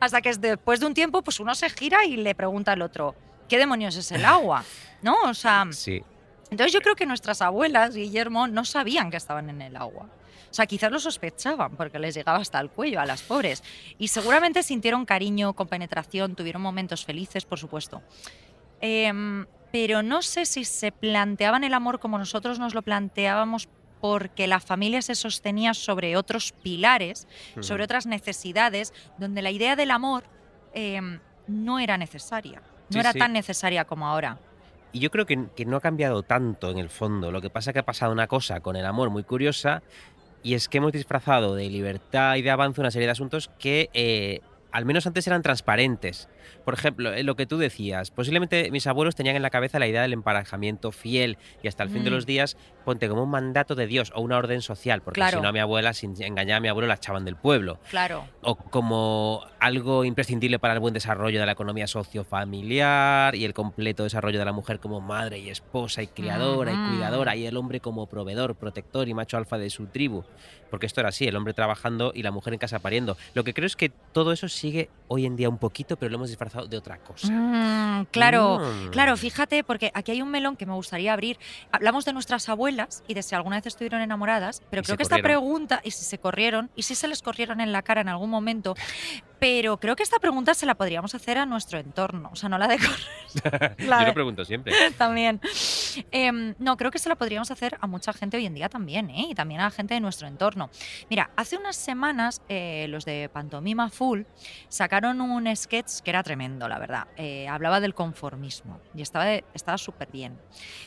[0.00, 3.14] hasta que después de un tiempo, pues uno se gira y le pregunta al otro,
[3.48, 4.64] ¿qué demonios es el agua?
[5.02, 5.16] ¿No?
[5.24, 6.02] O sea, Sí.
[6.50, 10.08] entonces yo creo que nuestras abuelas, Guillermo, no sabían que estaban en el agua.
[10.50, 13.62] O sea, quizás lo sospechaban porque les llegaba hasta el cuello a las pobres.
[13.98, 18.02] Y seguramente sintieron cariño, compenetración, tuvieron momentos felices, por supuesto.
[18.80, 23.68] Em, pero no sé si se planteaban el amor como nosotros nos lo planteábamos
[24.02, 27.28] porque la familia se sostenía sobre otros pilares,
[27.60, 30.24] sobre otras necesidades, donde la idea del amor
[30.74, 32.60] em, no era necesaria.
[32.92, 33.18] No Sí, era sí.
[33.18, 34.38] tan necesaria como ahora.
[34.92, 37.30] Y yo creo que, que no ha cambiado tanto en el fondo.
[37.32, 39.82] Lo que pasa es que ha pasado una cosa con el amor muy curiosa
[40.42, 43.88] y es que hemos disfrazado de libertad y de avance una serie de asuntos que
[43.94, 46.28] eh, al menos antes eran transparentes.
[46.64, 49.86] Por ejemplo, eh, lo que tú decías, posiblemente mis abuelos tenían en la cabeza la
[49.86, 52.14] idea del emparejamiento fiel y hasta el fin de Mm.
[52.14, 55.38] los días ponte como un mandato de Dios o una orden social, porque Claro.
[55.38, 58.24] si no a mi abuela, si engañaba a mi abuelo, la echaban del pueblo Claro.
[58.42, 64.02] o como algo imprescindible para el buen desarrollo de la economía sociofamiliar y el completo
[64.04, 66.82] desarrollo de la mujer como madre y esposa y criadora Ujú.
[66.84, 70.24] y cuidadora y el hombre como proveedor, protector y macho alfa de su tribu.
[70.70, 73.16] Porque esto era así, el hombre trabajando y la mujer en casa pariendo.
[73.34, 76.16] Lo que creo es que todo eso sigue hoy en día un poquito, pero lo
[76.16, 77.28] hemos disfrazado de otra cosa.
[77.30, 78.90] Mm, claro, Mm.
[78.90, 81.38] claro, fíjate, porque aquí hay un melón que me gustaría abrir.
[81.70, 85.02] Hablamos de nuestras abuelas y de si alguna vez estuvieron enamoradas, pero Y creo que
[85.04, 88.08] esta pregunta, y si se corrieron, y si se les corrieron en la cara en
[88.08, 88.74] algún momento,
[89.42, 92.58] pero creo que esta pregunta se la podríamos hacer a nuestro entorno, o sea, no
[92.58, 93.74] la de correr.
[93.88, 94.72] la Yo lo pregunto siempre.
[94.98, 95.40] también.
[96.12, 99.10] Em, no, creo que se la podríamos hacer a mucha gente hoy en día también,
[99.10, 99.26] ¿eh?
[99.30, 100.70] Y también a la gente de nuestro entorno.
[101.10, 104.20] Mira, hace unas semanas eh, los de Pantomima Full
[104.68, 107.08] sacaron un sketch que era tremendo, la verdad.
[107.16, 110.38] Eh, hablaba del conformismo y estaba, de- estaba súper bien.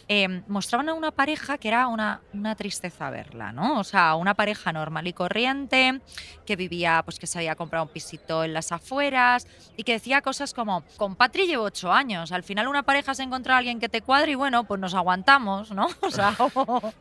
[0.07, 3.81] Em, mostraban a una pareja que era una, una tristeza verla, ¿no?
[3.81, 5.99] O sea, una pareja normal y corriente
[6.45, 10.21] que vivía, pues que se había comprado un pisito en las afueras y que decía
[10.21, 13.89] cosas como, con Patri llevo ocho años, al final una pareja se encuentra alguien que
[13.89, 15.87] te cuadre y bueno, pues nos aguantamos, ¿no?
[16.01, 16.93] O sea, o,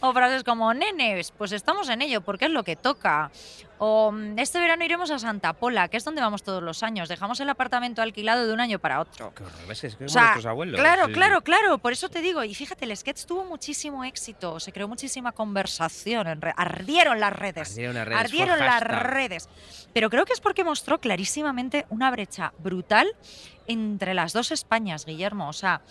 [0.00, 3.30] o frases como, nenes, pues estamos en ello, porque es lo que toca.
[3.78, 7.08] O "Mm, este verano iremos a Santa Pola, que es donde vamos todos los años,
[7.08, 9.32] dejamos el apartamento alquilado de un año para otro.
[9.34, 9.84] Qué horror, ¿ves?
[9.84, 10.80] Es que O sea, nuestros abuelos.
[10.80, 11.12] Claro, sí.
[11.12, 11.78] claro, claro.
[11.78, 12.42] Por eso te digo.
[12.44, 14.58] Y fíjate, el sketch tuvo muchísimo éxito.
[14.60, 16.26] Se creó muchísima conversación.
[16.56, 17.70] ardieron las redes.
[17.70, 19.48] Ardieron las redes, Ardieron las redes.
[19.92, 23.08] Pero creo que es porque mostró clarísimamente una brecha brutal
[23.66, 25.48] entre las dos Españas, Guillermo.
[25.48, 25.82] O sea,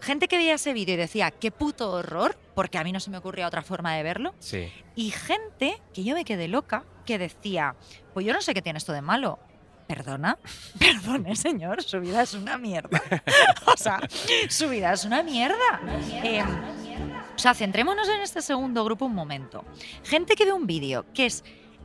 [0.00, 3.10] gente que veía ese vídeo y decía, qué puto horror, porque a mí no se
[3.10, 4.34] me ocurría otra forma de verlo.
[4.38, 4.70] Sí.
[4.94, 7.74] Y gente que yo me quedé loca, que decía,
[8.14, 9.38] pues yo no sé qué tiene esto de malo.
[9.86, 10.38] Perdona,
[10.78, 13.02] perdone señor, su vida es una mierda.
[13.66, 14.00] O sea,
[14.48, 15.80] su vida es una mierda.
[16.22, 16.42] Eh,
[17.34, 19.64] o sea, centrémonos en este segundo grupo un momento.
[20.04, 21.42] Gente que ve un vídeo que es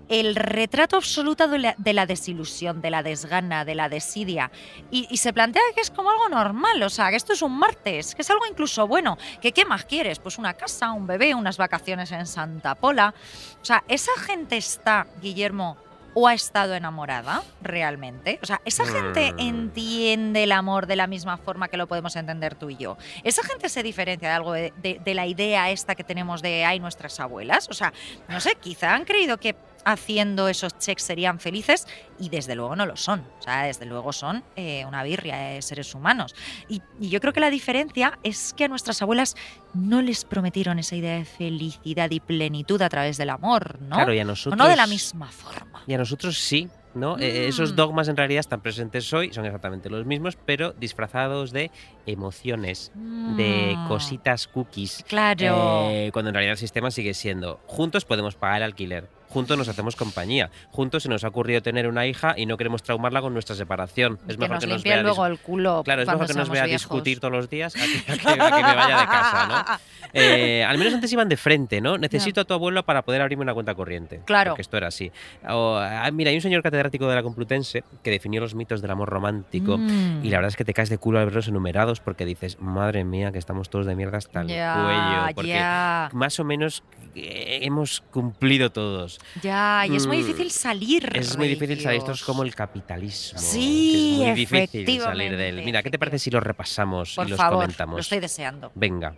[0.10, 4.52] el retrato absoluto de la, de la desilusión, de la desgana, de la desidia,
[4.92, 7.58] y, y se plantea que es como algo normal, o sea, que esto es un
[7.58, 11.36] martes, que es algo incluso bueno, que qué más quieres, pues una casa, un bebé,
[11.36, 13.14] unas vacaciones en Santa Pola.
[13.62, 15.78] O sea, esa gente está, Guillermo,
[16.20, 18.40] o ha estado enamorada realmente?
[18.42, 19.40] O sea, ¿esa gente Mm.
[19.40, 22.98] entiende el amor de la misma forma que lo podemos entender tú y yo?
[23.24, 26.66] ¿Esa gente se diferencia de algo de, de- de la idea esta que tenemos de
[26.66, 27.68] ay nuestras abuelas?
[27.70, 27.94] O sea,
[28.30, 29.56] no sé, quizá han creído que
[29.92, 31.88] haciendo esos checks serían felices
[32.20, 33.22] y desde luego no lo son.
[33.40, 36.36] O sea, desde luego son eh, una birria de seres humanos.
[36.68, 39.36] Y, y yo creo que la diferencia es que a nuestras abuelas
[39.74, 43.96] no les prometieron esa idea de felicidad y plenitud a través del amor, ¿no?
[43.96, 44.58] Claro, y a o nosotros.
[44.58, 45.84] no de la misma forma.
[45.88, 47.18] Y a nosotros sí, ¿no?
[47.20, 47.76] Eh, esos Mm.
[47.76, 51.72] dogmas en realidad están presentes hoy, son exactamente los mismos, pero disfrazados de
[52.06, 55.04] emociones, de Mm, cositas cookies.
[55.08, 55.90] Claro.
[55.92, 59.68] Eh, cuando en realidad el sistema sigue siendo, juntos podemos pagar el alquiler, juntos nos
[59.68, 63.34] hacemos compañía, juntos se nos ha ocurrido tener una hija y no queremos traumarla con
[63.34, 64.20] nuestra separación.
[64.28, 65.84] Es que mejor nos que nos vea luego el culo.
[65.84, 66.82] Claro, es mejor que nos vea viejos.
[66.82, 69.78] discutir todos los días a que, a que- a que me vaya de casa, ¿no?
[70.14, 71.98] Eh, al menos antes iban de frente, ¿no?
[71.98, 74.22] Necesito a tu abuelo para poder abrirme una cuenta corriente.
[74.26, 74.52] Claro.
[74.52, 75.12] Porque esto era así.
[75.48, 78.90] O, ah, mira, hay un señor catedrático de la Complutense que definió los mitos del
[78.92, 79.78] amor romántico.
[79.78, 80.24] Mm.
[80.24, 83.04] Y la verdad es que te caes de culo al verlos enumerados porque dices, madre
[83.04, 85.36] mía, que estamos todos de mierda hasta el cuello.
[85.36, 85.62] Porque
[86.14, 89.17] más o menos eh, hemos cumplido todos.
[89.42, 89.86] Ya.
[89.90, 91.10] Y es muy Mm, difícil salir.
[91.16, 92.00] Es muy difícil salir.
[92.00, 93.40] Esto es como el capitalismo.
[93.40, 95.62] Sí, es muy difícil salir de él.
[95.64, 97.96] Mira, ¿qué te parece si los repasamos Por y los favor, comentamos?
[97.96, 98.72] lo estoy deseando.
[98.76, 99.16] Venga.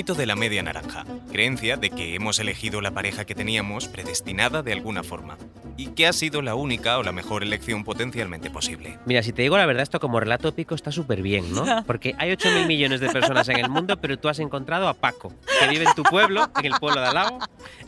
[0.00, 1.04] Mito de la media naranja.
[1.30, 5.36] Creencia de que hemos elegido la pareja que teníamos predestinada de alguna forma
[5.76, 8.98] y que ha sido la única o la mejor elección potencialmente posible.
[9.04, 11.84] Mira, si te digo la verdad, esto como relato épico está súper bien, ¿no?
[11.86, 14.94] Porque hay 8 mil millones de personas en el mundo, pero tú has encontrado a
[14.94, 17.38] Paco, que vive en tu pueblo, en el pueblo de al lado,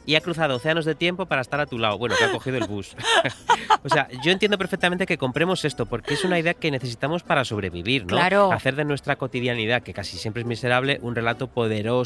[0.05, 1.96] y ha cruzado océanos de tiempo para estar a tu lado.
[1.96, 2.94] Bueno, que ha cogido el bus.
[3.85, 7.44] o sea, yo entiendo perfectamente que compremos esto, porque es una idea que necesitamos para
[7.46, 8.09] sobrevivir, ¿no?
[8.09, 8.53] Claro.
[8.53, 12.02] Hacer de nuestra cotidianidad, que casi siempre es miserable, un relato poderoso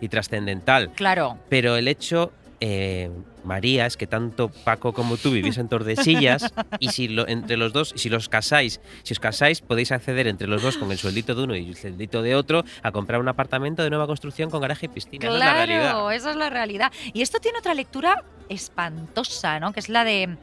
[0.00, 0.90] y trascendental.
[0.92, 1.38] Claro.
[1.48, 3.10] Pero el hecho, eh,
[3.44, 7.72] María, es que tanto Paco como tú vivís en Tordesillas y si lo- entre los
[7.72, 11.34] dos, si los casáis, si os casáis, podéis acceder entre los dos con el sueldito
[11.34, 14.60] de uno y el sueldito de otro a comprar un apartamento de nueva construcción con
[14.60, 15.24] garaje y piscina.
[15.26, 15.80] Esa es la realidad.
[15.90, 16.92] Claro, esa es la realidad.
[17.14, 19.72] Y esto tiene otra lectura espantosa, ¿no?
[19.72, 20.36] Que es la de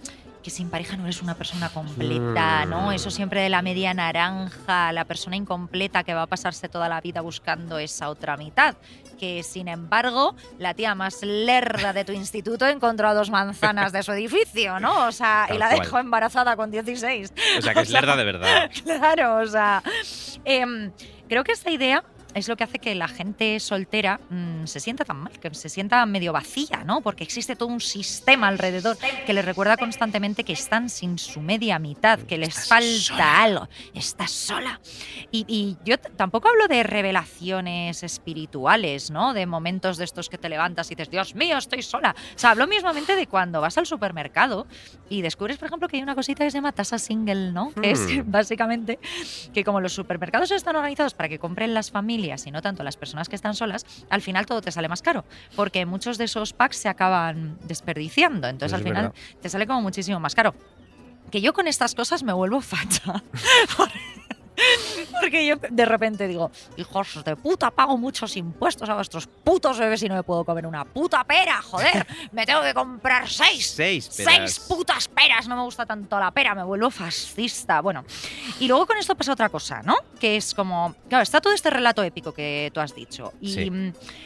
[0.48, 2.88] que sin pareja no eres una persona completa, ¿no?
[2.88, 2.92] Mm.
[2.94, 7.02] Eso siempre de la media naranja, la persona incompleta que va a pasarse toda la
[7.02, 8.78] vida buscando esa otra mitad.
[9.20, 14.02] Que sin embargo, la tía más lerda de tu instituto encontró a dos manzanas de
[14.04, 15.08] su edificio, ¿no?
[15.08, 15.82] O sea, y la cual.
[15.82, 17.34] dejó embarazada con 16.
[17.58, 18.72] O sea, que es lerda de verdad.
[18.86, 19.84] Claro, o sea,
[20.46, 20.94] em,
[21.28, 25.06] creo que esta idea es lo que hace que la gente soltera mm, se sienta
[25.06, 27.02] tan mal, que se sienta medio vacía, ¿no?
[27.02, 31.80] Porque existe todo un sistema alrededor que les recuerda constantemente que están sin su media
[31.80, 33.42] mitad, que les Estás falta sola.
[33.44, 34.80] algo, estás sola.
[35.32, 39.34] Y, y yo tampoco hablo de revelaciones espirituales, ¿no?
[39.34, 42.16] De momentos de estos que te levantas y dices, Dios mío, estoy sola.
[42.36, 44.68] O sea, hablo mismamente de cuando vas al supermercado
[45.10, 47.72] y descubres, por ejemplo, que hay una cosita que se llama tasa single, ¿no?
[47.72, 48.22] Que es Hmm.
[48.32, 49.00] básicamente
[49.54, 52.98] que como los supermercados están organizados para que compren las familias y no tanto las
[52.98, 55.24] personas que están solas, al final todo te sale más caro,
[55.56, 58.48] porque muchos de esos packs se acaban desperdiciando.
[58.48, 59.16] Entonces al final verdad.
[59.42, 60.54] te sale como muchísimo más caro.
[61.32, 63.24] Que yo con estas cosas me vuelvo facha.
[65.22, 70.02] Porque yo de repente digo, hijos de puta, pago muchos impuestos a vuestros putos bebés
[70.04, 72.06] y no me puedo comer una puta pera, joder.
[72.32, 73.72] Me tengo que comprar seis.
[73.72, 74.34] Seis peras.
[74.36, 77.82] Seis putas peras, no me gusta tanto la pera, me vuelvo fascista.
[77.82, 78.04] Bueno,
[78.60, 79.96] y luego con esto pasa otra cosa, ¿no?
[80.20, 83.34] Que es como, claro, está todo este relato épico que tú has dicho.
[83.42, 83.72] Y Sí.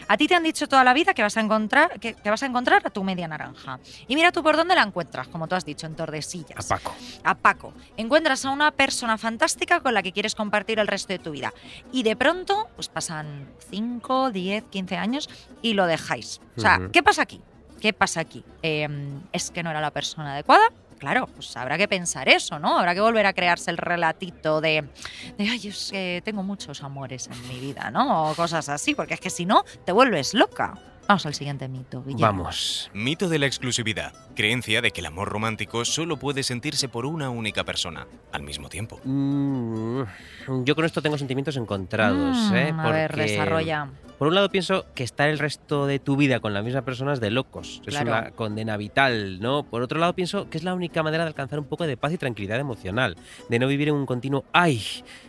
[0.08, 2.42] a ti te han dicho toda la vida que vas a encontrar, que, que vas
[2.44, 3.80] a encontrar a tu media naranja.
[4.08, 6.96] Y mira tú por dónde la encuentras, como tú has dicho, en Tordesillas A Paco.
[7.24, 7.74] a Paco.
[7.98, 11.54] Encuentras a una persona fantástica con la que quieres compartir el resto de tu vida.
[11.92, 15.30] Y de pronto, pues pasan 5, 10, 15 años
[15.62, 16.42] y lo dejáis.
[16.58, 16.90] O sea.
[16.92, 17.42] ¿qué pasa aquí?
[17.80, 18.44] ¿Qué pasa aquí?
[18.62, 18.88] Eh,
[19.32, 20.64] ¿Es que no era la persona adecuada?
[21.00, 22.78] Claro, pues habrá que pensar eso, ¿no?
[22.78, 24.88] Habrá que volver a crearse el relatito de,
[25.36, 28.30] de ay, es que tengo muchos amores en mi vida, ¿no?
[28.30, 30.76] O cosas así, porque es que si no, te vuelves loca.
[31.08, 32.44] Vamos al siguiente mito, Guillermo.
[32.44, 32.90] Vamos.
[32.94, 34.14] Mito de la exclusividad.
[34.36, 38.70] Creencia de que el amor romántico solo puede sentirse por una única persona al mismo
[38.70, 39.00] tiempo.
[39.04, 40.04] Mm,
[40.64, 42.74] yo con esto tengo sentimientos encontrados, Mm, ¿eh?
[42.78, 43.90] A ver, Porque, desarrolla.
[44.22, 47.12] Por un lado pienso que estar el resto de tu vida con la misma persona
[47.12, 48.12] es de locos, es Claro.
[48.12, 49.64] una condena vital, ¿no?
[49.64, 52.14] Por otro lado pienso que es la única manera de alcanzar un poco de paz
[52.14, 53.18] y tranquilidad emocional,
[53.50, 54.80] de no vivir en un continuo ay,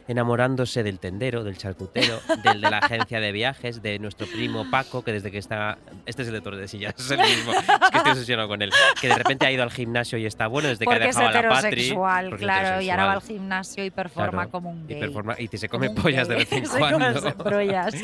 [0.09, 5.03] enamorándose del tendero, del charcutero, del de la agencia de viajes, de nuestro primo Paco,
[5.03, 8.13] que desde que está, este es el de Tordesillas, es el mismo, es que estoy
[8.13, 10.93] obsesionado con él, que de repente ha ido al gimnasio y está bueno desde que
[10.93, 11.69] ha es dejado a la patri.
[11.71, 14.93] heterosexual, porque es claro, y ahora va al gimnasio y performa Claro, como un y,
[14.93, 15.01] gay.
[15.01, 16.45] performa- y te se come pollas de gay.
[16.45, 17.35] vez en Se come cuando.
[17.39, 17.95] pollas.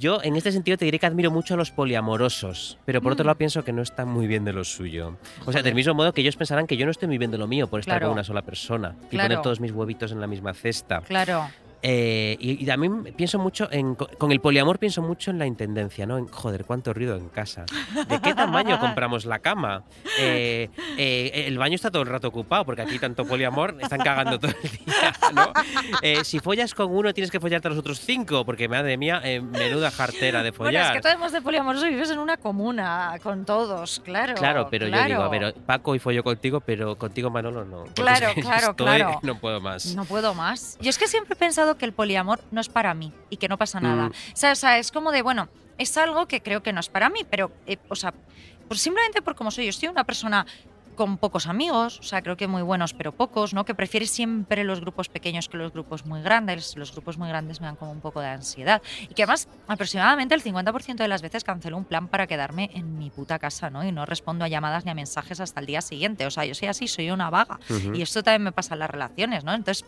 [0.00, 3.22] Yo en este sentido te diré que admiro mucho a los poliamorosos, pero por otro
[3.24, 3.26] Mm.
[3.26, 5.18] lado pienso que no están muy bien de lo suyo.
[5.44, 7.36] O sea, del mismo modo que ellos pensarán que yo no estoy muy bien de
[7.36, 8.06] lo mío por estar Claro.
[8.06, 9.28] con una sola persona y Claro.
[9.28, 11.02] poner todos mis huevitos en la misma cesta.
[11.02, 11.50] Claro.
[11.82, 13.94] Eh, y, y también pienso mucho en.
[13.94, 16.18] Con el poliamor pienso mucho en la intendencia, ¿no?
[16.18, 17.64] En, joder, cuánto ruido en casa.
[18.08, 19.84] ¿De qué tamaño compramos la cama?
[20.18, 24.38] Eh, eh, el baño está todo el rato ocupado, porque aquí tanto poliamor están cagando
[24.38, 25.52] todo el día, ¿no?
[26.02, 29.20] Eh, si follas con uno, tienes que follarte a los otros cinco, porque madre mía,
[29.24, 30.72] eh, menuda jartera de follar.
[30.84, 34.34] Bueno, es que además de poliamoroso vives en una comuna con todos, claro.
[34.34, 35.30] Claro, pero yo digo, a claro.
[35.30, 37.84] ver, Paco y follo contigo, pero contigo Manolo no.
[37.94, 39.20] Claro, claro, estoy- claro.
[39.22, 39.94] No puedo más.
[39.94, 40.76] No puedo más.
[40.80, 43.48] Yo es que siempre he pensado que el poliamor no es para mí y que
[43.48, 44.08] no pasa nada.
[44.08, 44.10] Mm.
[44.10, 46.88] O, sea, o sea, es como de, bueno, es algo que creo que no es
[46.88, 48.12] para mí, pero, eh, o sea,
[48.68, 50.46] pues simplemente por cómo soy, yo soy una persona
[50.94, 53.64] con pocos amigos, o sea, creo que muy buenos, pero pocos, ¿no?
[53.64, 56.76] Que prefiere siempre los grupos pequeños que los grupos muy grandes.
[56.76, 58.82] Los grupos muy grandes me dan como un poco de ansiedad.
[59.08, 62.98] Y que además, aproximadamente el 50% de las veces cancelo un plan para quedarme en
[62.98, 63.84] mi puta casa, ¿no?
[63.84, 66.26] Y no respondo a llamadas ni a mensajes hasta el día siguiente.
[66.26, 67.58] O sea, yo soy así, soy una vaga.
[67.94, 69.54] Y esto también me pasa en las relaciones, ¿no?
[69.54, 69.84] Entonces,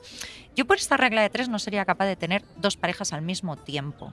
[0.54, 3.56] yo por esta regla de tres no sería capaz de tener dos parejas al mismo
[3.56, 4.12] tiempo.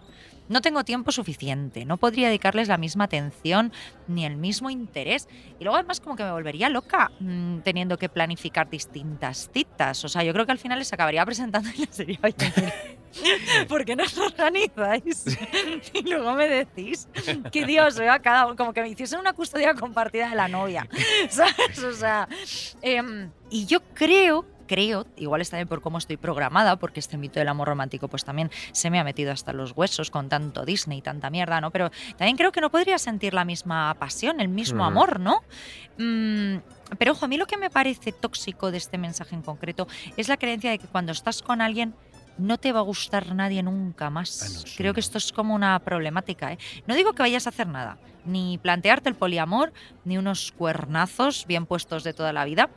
[0.50, 3.72] No tengo tiempo suficiente, no podría dedicarles la misma atención
[4.08, 5.28] ni el mismo interés.
[5.60, 10.04] Y luego además como que me volvería loca mm, teniendo que planificar distintas citas.
[10.04, 12.20] O sea, yo creo que al final les acabaría presentando y les diría,
[13.68, 15.26] ¿por qué no os organizáis?
[15.94, 17.08] y luego me decís
[17.52, 20.48] que Dios veo a cada uno, como que me hiciesen una custodia compartida de la
[20.48, 20.88] novia.
[21.30, 21.84] ¿Sabes?
[21.84, 22.28] O sea,
[22.82, 27.40] em, y yo creo creo, igual es también por cómo estoy programada, porque este mito
[27.40, 31.00] del amor romántico pues también se me ha metido hasta los huesos con tanto Disney
[31.00, 31.72] y tanta mierda, ¿no?
[31.72, 34.88] Pero también creo que no podría sentir la misma pasión, el mismo Mm.
[34.88, 35.42] amor, ¿no?
[35.98, 36.58] Mm,
[37.00, 40.28] pero ojo, a mí lo que me parece tóxico de este mensaje en concreto es
[40.28, 41.96] la creencia de que cuando estás con alguien
[42.38, 44.42] no te va a gustar nadie nunca más.
[44.44, 46.54] Ah, no, sí, Creo que esto es como una problemática.
[46.54, 46.58] ¿eh?
[46.88, 49.74] No digo que vayas a hacer nada, ni plantearte el poliamor,
[50.06, 52.70] ni unos cuernazos bien puestos de toda la vida,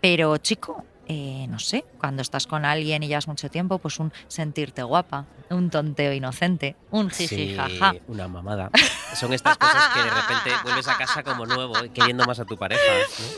[0.00, 4.12] pero chico, eh, no sé, cuando estás con alguien y llevas mucho tiempo, pues un
[4.28, 7.94] sentirte guapa, un tonteo inocente, un jiji Sí, jaja.
[8.06, 8.70] una mamada.
[9.14, 12.56] Son estas cosas que de repente vuelves a casa como nuevo, queriendo más a tu
[12.56, 12.82] pareja.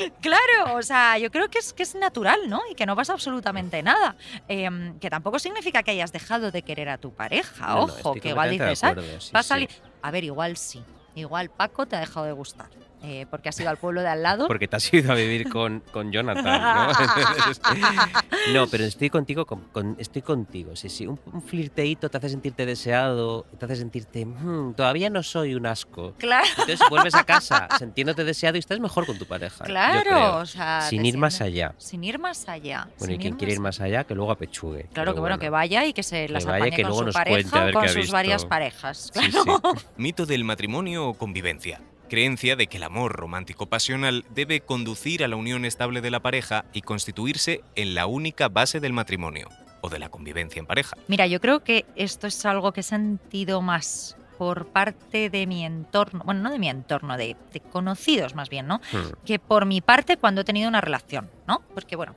[0.00, 0.12] ¿no?
[0.20, 2.61] Claro, o sea, yo creo que es, que es natural, ¿no?
[2.70, 4.16] Y que no pasa absolutamente nada.
[4.48, 7.66] Em, que tampoco significa que hayas dejado de querer a tu pareja.
[7.74, 9.48] No, Ojo, que igual dices, "Ah, acuerdo, sí, va a sí.
[9.48, 9.68] salir.
[10.02, 10.83] A ver, igual sí.
[11.14, 12.68] Igual Paco te ha dejado de gustar.
[13.07, 14.49] Eh, porque has ido al pueblo de al lado.
[14.49, 16.92] Porque te has ido a vivir con, con Jonathan, ¿no?
[18.53, 20.75] no, pero estoy contigo, con- con- estoy contigo.
[20.77, 25.23] Sí, sí, un, un flirteíto te hace sentirte deseado, te hace sentirte, "Mm, todavía no
[25.23, 26.14] soy un asco.
[26.19, 29.59] Claro, Entonces vuelves a casa sintiéndote deseado y estás mejor con tu pareja.
[29.64, 30.01] yo claro.
[30.03, 30.37] creo.
[30.38, 31.75] O sea, Sin ir más allá.
[31.79, 32.88] Sin ir más allá.
[32.99, 34.88] Bueno, y quien quiere ir más allá, que luego apechugue.
[34.92, 37.07] Claro, que bueno, que vaya y que se las vaya, apañe que con luego su
[37.07, 38.12] nos pareja cuente a ver con qué ha sus visto.
[38.12, 39.11] varias parejas.
[39.14, 39.61] Sí, Claro.
[39.77, 39.85] sí.
[39.97, 41.81] Mito del matrimonio o convivencia.
[42.09, 46.21] Creencia de que el amor romántico pasional debe conducir a la unión estable de la
[46.21, 49.49] pareja y constituirse en la única base del matrimonio
[49.81, 50.97] o de la convivencia en pareja.
[51.09, 55.64] Mira, yo creo que esto es algo que he sentido más por parte de mi
[55.64, 58.81] entorno, bueno, no de mi entorno, de, de conocidos más bien, ¿no?
[58.92, 59.25] Hmm.
[59.25, 61.62] Que por mi parte cuando he tenido una relación, ¿no?
[61.75, 62.14] Porque bueno,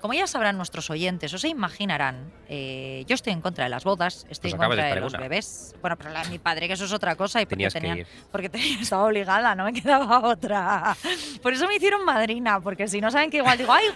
[0.00, 3.84] como ya sabrán nuestros oyentes o se imaginarán, eh, yo estoy en contra de las
[3.84, 5.20] bodas, estoy Pues en de contra de los una.
[5.22, 5.74] bebés.
[5.80, 8.48] Bueno, pero la de mi padre, que eso es otra cosa, y porque tenían, porque
[8.48, 10.96] tenía- estaba obligada, no me quedaba otra.
[11.42, 13.86] Por eso me hicieron madrina, porque si no saben que igual digo, ay,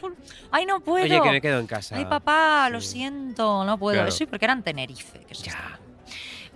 [0.51, 1.05] ay no puedo.
[1.05, 1.97] Oye, que me quedo en casa.
[1.97, 3.95] Ay, papá, lo siento, no puedo.
[3.97, 4.09] Claro.
[4.09, 5.21] Eso y porque era en Tenerife.
[5.21, 5.79] Que Ya.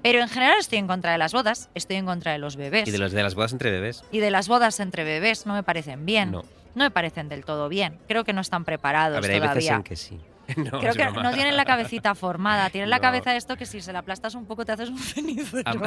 [0.03, 2.87] Pero en general estoy en contra de las bodas, estoy en contra de los bebés.
[2.87, 4.05] Y de los de las bodas entre bebés.
[4.13, 6.31] Y de las bodas entre bebés no me parecen bien.
[6.33, 6.45] No.
[6.75, 7.99] No me parecen del todo bien.
[8.09, 9.75] Creo que no están preparados A ver, hay veces todavía.
[9.77, 10.21] en que sí.
[10.57, 11.23] No, Creo que broma.
[11.23, 12.69] no tienen la cabecita formada.
[12.71, 15.81] Tienen la cabeza esto que si se la aplastas un poco te haces un cenicero.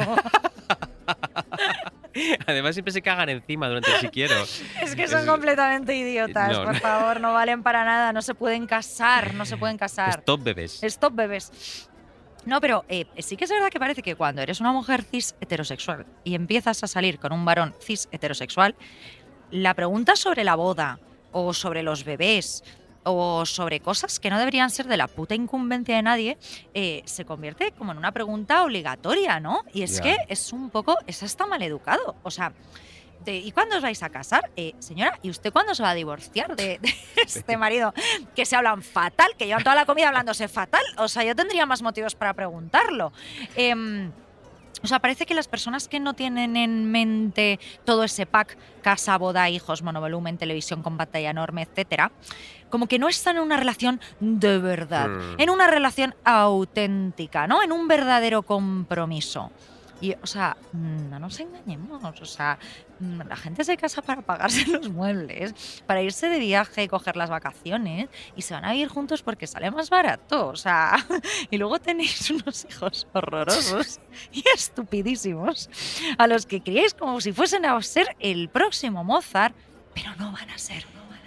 [2.46, 4.34] Además, siempre se cagan encima durante el si quiero.
[4.82, 6.52] es que son Es- completamente idiotas.
[6.52, 6.80] No, por no.
[6.80, 8.12] favor, no valen para nada.
[8.12, 9.34] No se pueden casar.
[9.34, 10.20] No se pueden casar.
[10.20, 10.82] Stop bebés.
[10.82, 11.88] Stop bebés.
[12.44, 15.34] No, pero eh, sí que es verdad que parece que cuando eres una mujer cis
[15.40, 18.74] heterosexual y empiezas a salir con un varón cis heterosexual,
[19.50, 20.98] la pregunta sobre la boda
[21.32, 22.64] o sobre los bebés
[23.04, 26.38] o sobre cosas que no deberían ser de la puta incumbencia de nadie,
[26.74, 29.64] eh, se convierte como en una pregunta obligatoria, ¿no?
[29.72, 32.16] Y es que es un poco, es hasta maleducado.
[32.22, 32.52] O sea,
[33.24, 34.50] de, ¿y cuándo os vais a casar?
[34.56, 37.94] Eh, señora, ¿y usted cuándo se va a divorciar de, de este marido?
[38.34, 40.84] Que se hablan fatal, que llevan toda la comida hablándose fatal.
[40.98, 43.12] O sea, yo tendría más motivos para preguntarlo.
[43.56, 44.12] Em,
[44.82, 49.16] O sea, parece que las personas que no tienen en mente todo ese pack, casa,
[49.18, 52.12] boda, hijos, monovolumen, televisión con pantalla enorme, etcétera,
[52.70, 55.40] como que no están en una relación de verdad, Mm.
[55.40, 57.62] en una relación auténtica, ¿no?
[57.62, 59.50] En un verdadero compromiso.
[60.00, 62.02] Y, o sea, mm, no nos engañemos.
[62.20, 62.58] O sea,
[63.00, 67.16] mm, la gente se casa para pagarse los muebles, para irse de viaje y coger
[67.16, 70.48] las vacaciones, y se van a vivir juntos porque sale más barato.
[70.48, 70.96] O sea,
[71.50, 74.00] y luego tenéis unos hijos horrorosos
[74.32, 75.70] y estupidísimos,
[76.16, 79.54] a los que criáis como si fuesen a ser el próximo Mozart,
[79.94, 80.84] pero no van a ser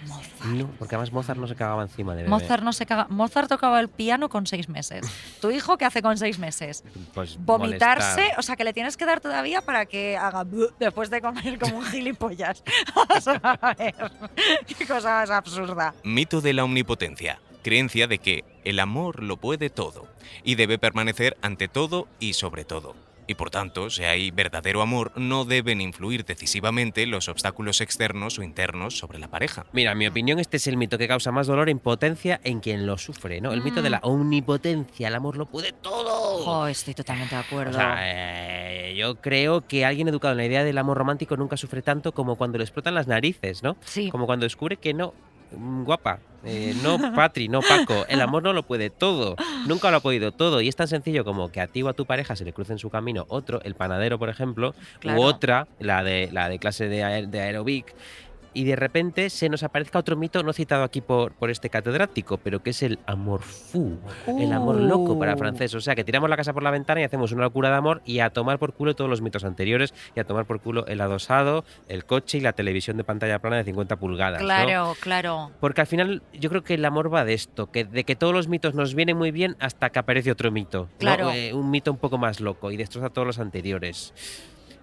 [0.08, 0.46] Mozart.
[0.46, 2.30] No, porque además Mozart no se cagaba encima de bebé.
[2.30, 3.08] Mozart no se caga.
[3.10, 5.06] Mozart tocaba el piano con seis meses.
[5.40, 6.84] ¿Tu hijo qué hace con seis meses?
[7.14, 8.40] Pues Vomitarse, molestar.
[8.40, 10.46] o sea que le tienes que dar todavía para que haga
[10.80, 12.64] después de comer como un gilipollas.
[13.44, 13.96] A ver,
[14.78, 15.94] qué cosa más absurda.
[16.04, 17.40] Mito de la omnipotencia.
[17.64, 20.08] Creencia de que el amor lo puede todo
[20.44, 22.96] y debe permanecer ante todo y sobre todo.
[23.32, 28.44] Y por tanto, si hay verdadero amor, no deben influir decisivamente los obstáculos externos o
[28.44, 29.66] internos sobre la pareja.
[29.72, 32.60] Mira, en mi opinión, este es el mito que causa más dolor e impotencia en
[32.60, 33.54] quien lo sufre, ¿no?
[33.54, 34.08] El mito de la Mm.
[34.10, 36.44] omnipotencia, el amor lo puede todo.
[36.44, 37.72] Jo, estoy totalmente de acuerdo.
[37.72, 41.56] O sea, eh, yo creo que alguien educado en la idea del amor romántico nunca
[41.56, 43.78] sufre tanto como cuando le explotan las narices, ¿no?
[43.86, 44.10] sí.
[44.12, 45.14] Como cuando descubre que no,
[45.52, 49.36] guapa, eh, no Patri, no Paco, el amor no lo puede todo,
[49.68, 50.62] nunca lo ha podido todo.
[50.62, 52.74] Y es tan sencillo como que a ti o a tu pareja se le cruce
[52.74, 55.20] en su camino otro, el panadero, por ejemplo, Claro.
[55.20, 57.94] u otra, la de, la de clase de, aer- de aerobic.
[58.54, 62.38] Y de repente se nos aparezca otro mito no citado aquí por, por este catedrático,
[62.38, 63.98] pero que es el amor fou,
[64.40, 65.38] el amor loco para Uh.
[65.38, 65.74] francés.
[65.76, 68.02] O sea, que tiramos la casa por la ventana y hacemos una locura de amor
[68.06, 71.00] y a tomar por culo todos los mitos anteriores y a tomar por culo el
[71.00, 74.42] adosado, el coche y la televisión de pantalla plana de 50 pulgadas.
[74.42, 74.46] ¿no?
[74.48, 75.52] Claro, claro.
[75.62, 78.34] Porque al final yo creo que el amor va de esto, que de que todos
[78.34, 80.90] los mitos nos vienen muy bien hasta que aparece otro mito.
[80.92, 80.98] ¿no?
[80.98, 81.32] Claro.
[81.32, 84.14] Eh, un mito un poco más loco y destroza todos los anteriores.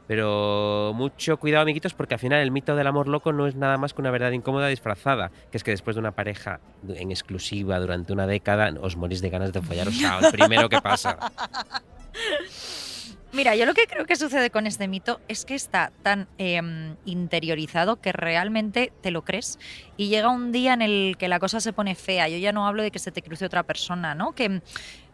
[0.08, 3.76] Pero mucho cuidado, amiguitos, porque al final el mito del amor loco no es nada
[3.76, 7.78] más que una verdad incómoda disfrazada, que es que después de una pareja en exclusiva
[7.78, 11.18] durante una década os morís de ganas de follaros al primero que pasa.
[13.32, 16.96] Mira, yo lo que creo que sucede con este mito es que está tan em,
[17.04, 19.58] interiorizado que realmente te lo crees
[19.98, 22.28] y llega un día en el que la cosa se pone fea.
[22.28, 24.32] Yo ya no hablo de que se te cruce otra persona, ¿no?
[24.32, 24.62] Que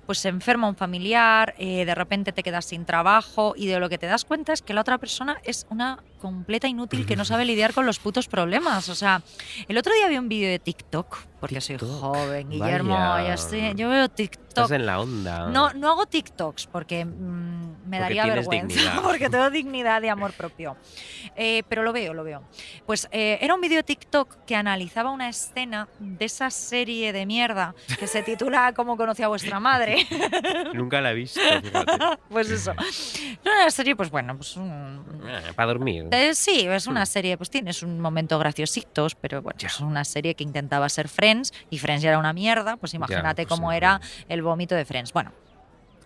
[0.07, 3.88] pues se enferma un familiar, eh, de repente te quedas sin trabajo y de lo
[3.88, 7.27] que te das cuenta es que la otra persona es una completa inútil que no
[7.27, 8.89] sabe lidiar con los putos problemas.
[8.89, 9.20] O sea,
[9.68, 13.91] el otro día vi un vídeo de TikTok, porque soy joven, Guillermo, ya sé, yo
[13.91, 15.49] veo TikTok Estás en la onda.
[15.51, 19.03] no, no hago TikToks porque mm, me Porque daría vergüenza, dignidad.
[19.03, 20.77] porque tengo dignidad y amor propio.
[21.37, 22.43] Eh, pero lo veo, lo veo.
[22.87, 27.27] Pues eh, era un vídeo de TikTok que analizaba una escena de esa serie de
[27.27, 30.07] mierda que se titula ¿Cómo conocí a vuestra madre?
[30.72, 31.93] Nunca la he visto, fíjate.
[32.31, 32.70] pues eso.
[33.45, 36.07] Era una serie, pues bueno, pues un- Eh, Para dormir.
[36.15, 40.35] Eh, sí, es una serie, pues tienes un momento graciositos, pero bueno, es una serie
[40.35, 43.77] que intentaba ser Friends y Friends ya era una mierda, pues imagínate pues cómo sí.
[43.77, 45.12] era el vómito de Friends.
[45.12, 45.33] Bueno.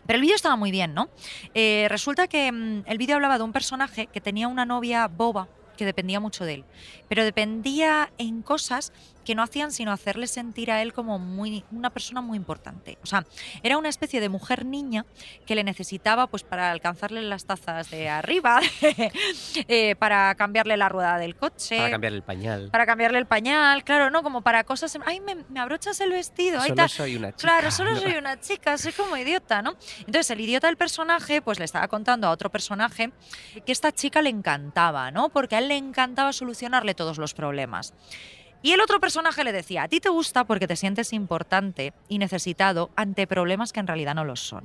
[0.07, 1.11] Pero el vídeo estaba muy bien, ¿no?
[1.53, 5.49] Eh, resulta que mm, el vídeo hablaba de un personaje que tenía una novia boba
[5.77, 6.65] que dependía mucho de él,
[7.09, 8.93] pero dependía en cosas
[9.29, 12.97] que no hacían sino hacerle sentir a él como muy una persona muy importante.
[13.03, 13.27] O sea,
[13.63, 15.05] era una especie de mujer niña
[15.45, 18.63] que le necesitaba pues para alcanzarle las tazas de arriba,
[19.69, 22.71] eh, para cambiarle la rueda del coche, Para cambiar el pañal.
[22.71, 26.63] para cambiarle el pañal, claro, no como para cosas, ay, me, me abrochas el vestido,
[26.63, 27.39] Solo soy una chica.
[27.49, 28.01] Claro, solo ¿no?
[28.01, 29.77] soy una chica, soy como idiota, ¿no?
[30.07, 33.13] Entonces el idiota del personaje pues le estaba contando a otro personaje
[33.67, 35.29] que esta chica le encantaba, ¿no?
[35.29, 37.93] Porque a él le encantaba solucionarle todos los problemas.
[38.61, 42.19] Y el otro personaje le decía, a ti te gusta porque te sientes importante y
[42.19, 44.65] necesitado ante problemas que en realidad no lo son.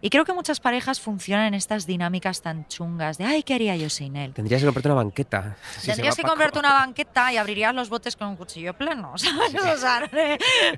[0.00, 3.76] Y creo que muchas parejas funcionan en estas dinámicas tan chungas de, ay, ¿qué haría
[3.76, 4.32] yo sin él?
[4.34, 5.56] Tendrías que comprarte una banqueta.
[5.78, 9.54] si Tendrías que comprarte una banqueta y abrirías los botes con un cuchillo pleno, ¿sabes?
[9.54, 10.08] O sea,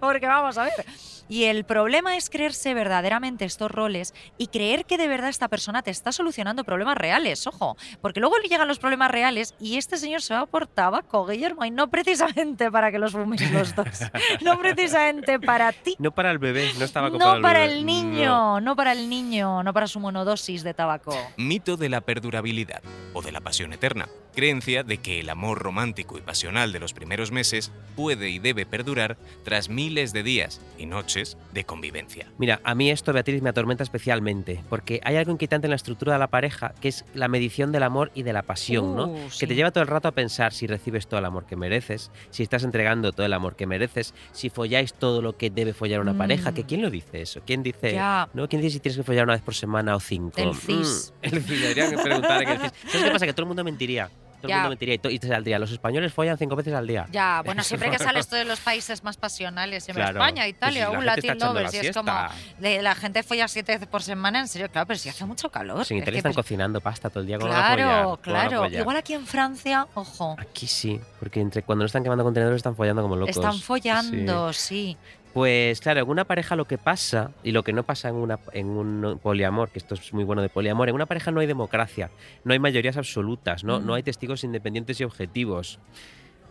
[0.01, 0.85] porque vamos a ver.
[1.29, 5.81] Y el problema es creerse verdaderamente estos roles y creer que de verdad esta persona
[5.83, 9.97] te está solucionando problemas reales, ojo, porque luego le llegan los problemas reales y este
[9.97, 13.87] señor se va por tabaco, Guillermo, y no precisamente para que los fuméis los dos,
[14.43, 15.97] no precisamente para ti.
[15.99, 17.73] No para el bebé, no estaba comprado No para bebé.
[17.73, 21.17] el niño, no para el niño, no para su monodosis de tabaco.
[21.37, 24.09] Mito de la perdurabilidad o de la pasión eterna.
[24.33, 28.67] Creencia de que el amor romántico y pasional de los primeros meses puede y debe
[28.67, 32.27] perdurar tras miles de días y noches de convivencia.
[32.39, 36.15] Mira, a mí esto, Beatriz, me atormenta especialmente, porque hay algo inquietante en la estructura
[36.15, 39.07] de la pareja, que es la medición del amor y de la pasión, ¿no?
[39.09, 41.57] Uh, Que te lleva todo el rato a pensar si recibes todo el amor que
[41.57, 45.73] mereces, si estás entregando todo el amor que mereces, si folláis todo lo que debe
[45.75, 46.19] follar una Mm.
[46.19, 47.43] pareja, que ¿quién lo dice eso?
[47.47, 48.29] ¿Quién dice, Ya.
[48.35, 48.49] no?
[48.49, 50.41] ¿Quién dice si tienes que follar una vez por semana o cinco?
[50.41, 51.13] El CIS.
[51.23, 52.73] Mm, el CIS, deberían preguntar en el CIS.
[52.91, 53.27] ¿Sabes qué pasa?
[53.27, 54.11] Que todo el mundo mentiría.
[54.43, 54.57] Todo Ya.
[54.57, 55.59] el mundo mentiría y, to- y te saldría.
[55.59, 57.07] Los españoles follan cinco veces al día.
[57.13, 60.19] Ya, bueno, siempre que sales de los países más pasionales, siempre Claro.
[60.19, 62.13] España, Pues Italia, si la un Latin lovers, y es como,
[62.59, 65.49] de, la gente folla siete veces por semana, en serio, claro, pero si hace mucho
[65.51, 65.77] calor.
[65.77, 67.39] Pues en es Italia que, están pues, cocinando pasta todo el día.
[67.39, 67.77] ¿cómo van a follar?
[67.87, 68.79] Claro, ¿Cómo van a claro.
[68.81, 72.75] Igual aquí en Francia, ojo, Aquí sí, porque entre cuando no están quemando contenedores están
[72.77, 73.37] follando como locos.
[73.37, 73.63] están Sí.
[73.63, 74.97] follando, sí.
[75.33, 78.39] Pues claro, en una pareja lo que pasa, y lo que no pasa en, una,
[78.53, 81.47] en un poliamor, que esto es muy bueno de poliamor, en una pareja no hay
[81.47, 82.11] democracia,
[82.45, 85.79] no hay mayorías absolutas, no, no hay testigos independientes y objetivos.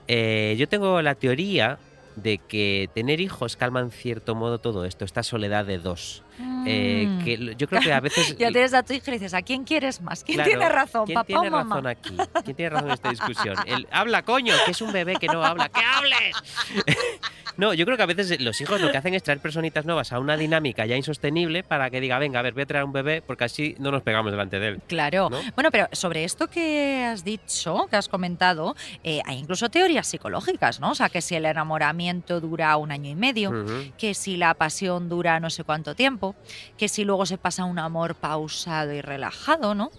[0.08, 1.78] Eh, yo tengo la teoría
[2.16, 6.24] de que tener hijos calma en cierto modo todo esto, esta soledad de dos.
[6.66, 7.24] Eh, Mm.
[7.24, 8.36] que lo- yo creo que a veces...
[8.40, 10.24] Ya tienes a tu hijo y dices, ¿a quién quieres más?
[10.24, 11.76] ¿Quién Claro, tiene razón, ¿Quién papá tiene o mamá?
[11.76, 12.18] razón aquí?
[12.44, 13.56] ¿Quién tiene razón en esta discusión?
[13.68, 15.70] El, habla, coño, que es un bebé que no habla.
[15.70, 16.36] ¡Que hables!
[17.58, 20.12] no, yo creo que a veces los hijos lo que hacen es traer personitas nuevas
[20.14, 22.94] a una dinámica ya insostenible para que diga, venga, a ver, voy a traer un
[22.94, 24.82] bebé porque así no nos pegamos delante de él.
[24.88, 25.30] Claro.
[25.30, 25.40] ¿no?
[25.56, 30.80] Bueno, pero sobre esto que has dicho, que has comentado, eh, hay incluso teorías psicológicas,
[30.80, 30.92] ¿no?
[30.92, 32.01] O sea, que si el enamoramiento
[32.42, 33.52] dura un año y medio,
[33.98, 36.36] que si la pasión dura no sé cuánto tiempo,
[36.78, 39.92] que si luego se pasa a un amor pausado y relajado, ¿no?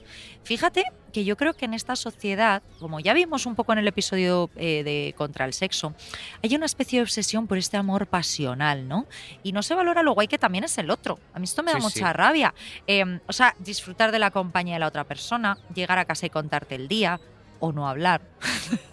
[0.44, 3.86] Fíjate que yo creo que en esta sociedad, como ya vimos un poco en el
[3.86, 5.94] episodio eh, de Contra el Sexo,
[6.42, 9.06] hay una especie de obsesión por este amor pasional, ¿no?
[9.42, 11.18] Y no se valora lo guay que también es el otro.
[11.34, 12.12] A mí esto me da Sí, mucha sí.
[12.12, 12.54] rabia.
[12.86, 16.30] Eh, o sea, disfrutar de la compañía de la otra persona, llegar a casa y
[16.30, 17.20] contarte el día,
[17.62, 18.22] o no hablar.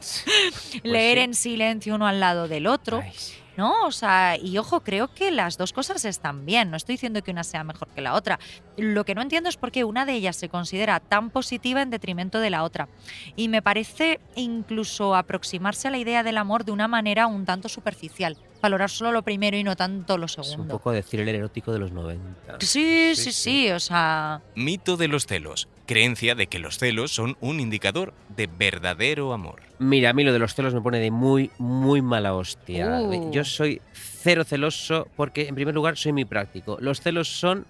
[0.84, 1.24] Leer sí.
[1.24, 3.02] en silencio uno al lado del otro.
[3.04, 3.12] Ay.
[3.58, 3.86] ¿no?
[3.86, 6.72] O sea, y ojo, creo que las dos cosas están bien.
[6.72, 8.40] No estoy diciendo que una sea mejor que la otra.
[8.78, 11.90] Lo que no entiendo es por qué una de ellas se considera tan positiva en
[11.90, 12.88] detrimento de la otra.
[13.36, 17.68] Y me parece incluso aproximarse a la idea del amor de una manera un tanto
[17.68, 18.38] superficial.
[18.62, 20.74] Valorar solo lo primero y no tanto lo Es un segundo.
[20.78, 22.58] poco decir el erótico de los 90.
[22.60, 23.72] Sí, sí, Sí, sí, sí.
[23.72, 25.68] o sea, Mito de los celos.
[25.86, 29.62] Creencia de que los celos son un indicador de verdadero amor.
[29.80, 33.00] Mira, a mí lo de los celos me pone de muy, muy mala hostia.
[33.02, 33.32] Uh.
[33.32, 36.78] Yo soy cero celoso porque, en primer lugar, soy muy práctico.
[36.82, 37.66] Los celos son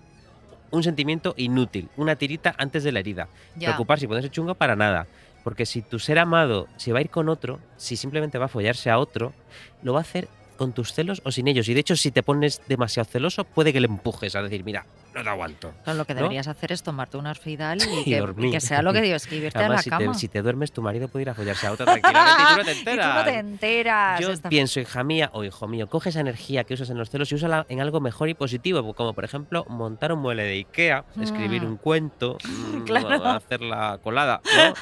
[0.72, 3.28] un sentimiento inútil, una tirita antes de la herida.
[3.56, 3.70] ya.
[3.70, 5.08] Preocuparse y ponerse chungo para nada.
[5.44, 8.50] Porque si tu ser amado se va a ir con otro, si simplemente va a
[8.50, 9.34] follarse a otro,
[9.82, 10.28] lo va a hacer
[10.60, 11.68] con tus celos o sin ellos.
[11.70, 14.86] Y de hecho, si te pones demasiado celoso, puede que le empujes a decir, mira,
[15.16, 15.74] no te aguanto.
[15.84, 16.20] Claro, lo que ¿no?
[16.22, 19.58] deberías hacer es tomarte un orfidal y, que, y que sea lo que digo, escribirte
[19.58, 20.12] a la Además, si cama.
[20.14, 22.58] te, si te duermes, tu marido puede ir a follarse a otra tranquilamente y tú
[22.58, 23.16] no te y tú enteras.
[23.16, 24.20] no te enteras.
[24.20, 27.32] Yo pienso, hija mía o hijo mío, coge esa energía que usas en los celos
[27.32, 31.06] y úsala en algo mejor y positivo, como por ejemplo montar un mueble de Ikea,
[31.22, 31.66] escribir Mm.
[31.66, 33.26] un cuento, mm, Claro.
[33.26, 34.74] hacer la colada, ¿no?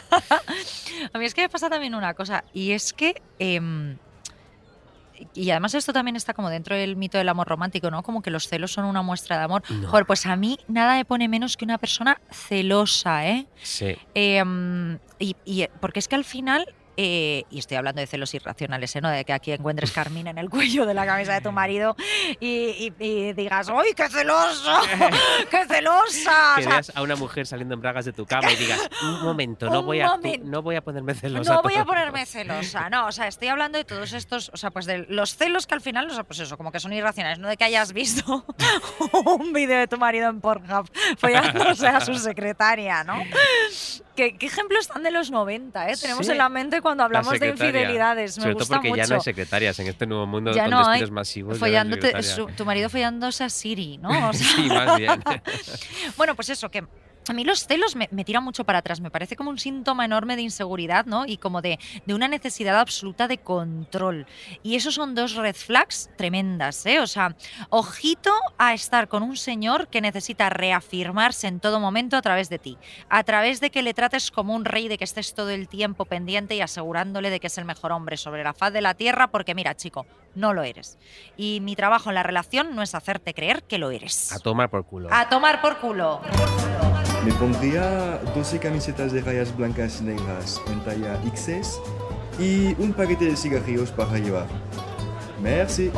[1.14, 3.14] A mí es que me pasa también una cosa, y es que.
[3.40, 3.98] em,
[5.34, 8.04] y además esto también está como dentro del mito del amor romántico, ¿no?
[8.04, 9.64] Como que los celos son una muestra de amor.
[9.70, 9.88] No.
[9.90, 13.48] Joder, pues a mí nada me pone menos que una persona celosa, ¿eh?
[13.62, 13.96] Sí.
[14.14, 16.66] Em, y, y- porque es que al final,
[16.98, 19.02] eh, y estoy hablando de celos irracionales, ¿eh?
[19.02, 19.10] ¿no?
[19.10, 21.96] De que aquí encuentres carmín en el cuello de la camisa de tu marido
[22.40, 24.72] y, y- y digas, ¡ay, qué celoso!
[25.52, 26.56] ¡Qué celosa!
[26.58, 29.70] Que veas a una mujer saliendo en bragas de tu cama y digas, un momento,
[29.70, 31.54] no Un voy a, no voy a ponerme celosa.
[31.54, 31.86] No voy a todo".
[31.88, 35.36] ponerme celosa, no, o sea, estoy hablando de todos estos, o sea, pues de los
[35.38, 37.64] celos que al final, o sea, pues eso, como que son irracionales, no de que
[37.64, 38.46] hayas visto
[39.38, 43.24] un vídeo de tu marido en Pornhub follándose a su secretaria, ¿no?
[44.16, 45.94] ¿Qué, qué ejemplos tan de los 90, eh?
[46.02, 46.32] Tenemos Sí.
[46.32, 49.02] en la mente cuando La hablamos de infidelidades, me Sobre todo gusta porque mucho.
[49.02, 51.10] ya no hay secretarias en este nuevo mundo Ya con no hay.
[51.12, 51.60] masivos.
[51.60, 54.30] no hay su- tu marido follándose a Siri, ¿no?
[54.30, 55.24] O sea, sí, más bien.
[56.18, 56.86] Bueno, pues eso, que
[57.30, 60.06] a mí los celos me, me tiran mucho para atrás, me parece como un síntoma
[60.06, 61.26] enorme de inseguridad, ¿no?
[61.26, 64.26] Y como de, de una necesidad absoluta de control.
[64.64, 67.00] Y eso son dos red flags tremendas, ¿eh?
[67.00, 67.36] O sea,
[67.70, 72.60] ojito a estar con un señor que necesita reafirmarse en todo momento a través de
[72.60, 72.78] ti,
[73.10, 76.06] a través de que le trates como un rey, de que estés todo el tiempo
[76.06, 79.28] pendiente y asegurándole de que es el mejor hombre sobre la faz de la tierra,
[79.28, 80.06] porque mira, chico,
[80.36, 80.98] no lo eres.
[81.36, 84.32] Y mi trabajo en la relación no es hacerte creer que lo eres.
[84.32, 85.10] A tomar por culo.
[85.12, 86.22] A tomar por culo.
[87.28, 91.82] Me pondría 12 camisetas de rayas blancas y negras en talla XS
[92.40, 94.48] y un paquete de cigarrillos para llevar.
[95.42, 95.92] Merci.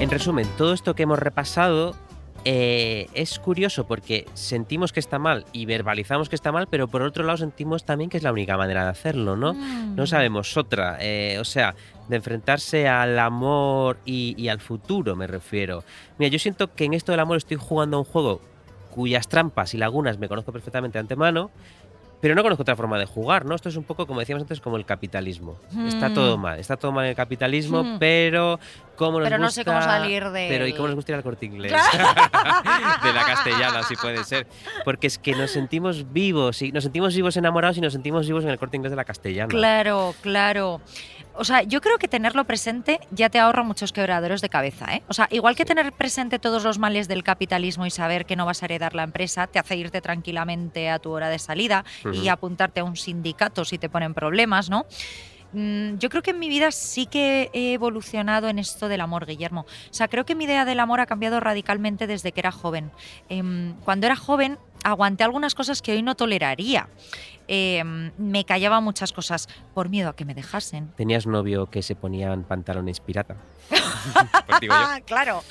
[0.00, 1.94] En resumen, todo esto que hemos repasado
[2.44, 7.02] eh, es curioso porque sentimos que está mal y verbalizamos que está mal, pero por
[7.02, 9.52] otro lado sentimos también que es la única manera de hacerlo, ¿no?
[9.52, 10.06] No Mm.
[10.06, 10.96] sabemos otra.
[11.00, 11.74] eh, o sea,
[12.08, 15.84] de enfrentarse al amor y, y al futuro, me refiero.
[16.18, 18.40] Mira, yo siento que en esto del amor estoy jugando a un juego
[18.90, 21.50] cuyas trampas y lagunas me conozco perfectamente de antemano,
[22.20, 23.54] pero no conozco otra forma de jugar, ¿no?
[23.54, 25.56] Esto es un poco, como decíamos antes, como el capitalismo.
[25.86, 26.14] Está Mm.
[26.14, 27.98] todo mal, está todo mal en el capitalismo, Mm.
[27.98, 28.58] pero
[29.00, 31.22] cómo nos Pero no sé cómo salir de Pero ¿y cómo nos gusta ir al
[31.22, 31.72] corte inglés?
[33.02, 34.46] de la castellana, si puede ser.
[34.84, 38.44] Porque es que nos sentimos vivos, y nos sentimos vivos enamorados y nos sentimos vivos
[38.44, 39.48] en el corte inglés de la castellana.
[39.48, 40.82] Claro, claro.
[41.34, 45.02] O sea, yo creo que tenerlo presente ya te ahorra muchos quebraderos de cabeza, ¿eh?
[45.08, 48.44] O sea, igual que tener presente todos los males del capitalismo y saber que no
[48.44, 52.28] vas a heredar la empresa, te hace irte tranquilamente a tu hora de salida y
[52.28, 54.84] apuntarte a un sindicato si te ponen problemas, ¿no?
[55.52, 59.26] Mm, Yo creo que en mi vida sí que he evolucionado en esto del amor,
[59.26, 59.62] Guillermo.
[59.62, 62.90] O sea, creo que mi idea del amor ha cambiado radicalmente desde que era joven.
[63.28, 66.88] Em, cuando era joven aguanté algunas cosas que hoy no toleraría.
[67.52, 70.92] Em, me callaba muchas cosas por miedo a que me dejasen.
[70.96, 73.34] ¿Tenías novio que se ponían pantalones pirata?
[73.68, 74.70] Pues.
[74.70, 75.42] Ah, claro,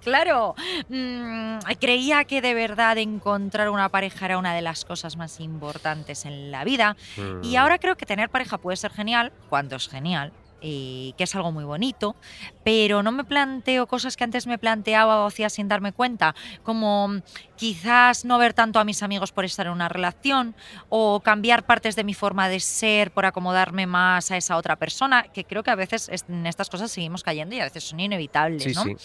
[0.00, 0.54] claro.
[0.88, 6.24] Mm, creía que de verdad encontrar una pareja era una de las cosas más importantes
[6.24, 6.96] en la vida.
[7.42, 7.56] Y Mm.
[7.58, 11.52] ahora creo que tener pareja puede ser genial, cuando es genial, y que es algo
[11.52, 12.16] muy bonito,
[12.62, 17.10] pero no me planteo cosas que antes me planteaba o hacía sin darme cuenta, como
[17.56, 20.54] quizás no ver tanto a mis amigos por estar en una relación
[20.88, 25.24] o cambiar partes de mi forma de ser por acomodarme más a esa otra persona,
[25.32, 28.00] que creo que a veces es- en estas cosas seguimos cayendo y a veces son
[28.00, 28.82] inevitables, Sí, ¿no?
[28.84, 28.96] sí.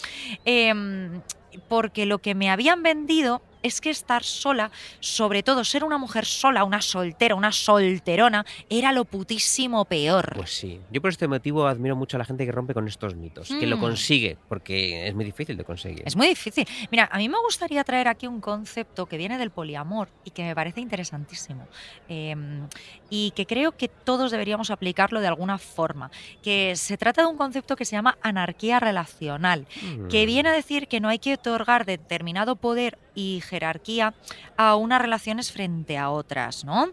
[0.44, 1.22] Em,
[1.68, 6.24] porque lo que me habían vendido es que estar sola, sobre todo ser una mujer
[6.24, 10.32] sola, una soltera, una solterona, era lo putísimo peor.
[10.36, 10.80] Pues sí.
[10.90, 13.66] Yo por este motivo admiro mucho a la gente que rompe con estos mitos, que
[13.66, 13.80] lo Mm.
[13.80, 16.02] consigue, porque es muy difícil de conseguir.
[16.06, 16.66] Es muy difícil.
[16.90, 20.42] Mira, a mí me gustaría traer aquí un concepto que viene del poliamor y que
[20.42, 21.66] me parece interesantísimo.
[22.08, 22.68] Em,
[23.10, 26.10] y que creo que todos deberíamos aplicarlo de alguna forma.
[26.42, 29.66] Que se trata de un concepto que se llama anarquía relacional.
[30.10, 30.26] que Mm.
[30.26, 34.14] viene a decir que no hay que otorgar determinado poder y jerarquía
[34.56, 36.90] a unas relaciones frente a otras, ¿no?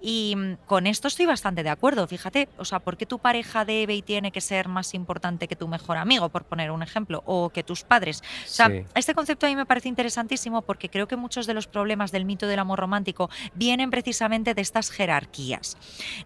[0.00, 3.64] Y mm, con esto estoy bastante de acuerdo, fíjate, o sea, ¿por qué tu pareja
[3.64, 7.22] debe y tiene que ser más importante que tu mejor amigo, por poner un ejemplo,
[7.26, 8.22] o que tus padres?
[8.44, 8.84] O sea, Sí.
[8.94, 12.26] este concepto a mí me parece interesantísimo porque creo que muchos de los problemas del
[12.26, 15.78] mito del amor romántico vienen precisamente de estas jerarquías,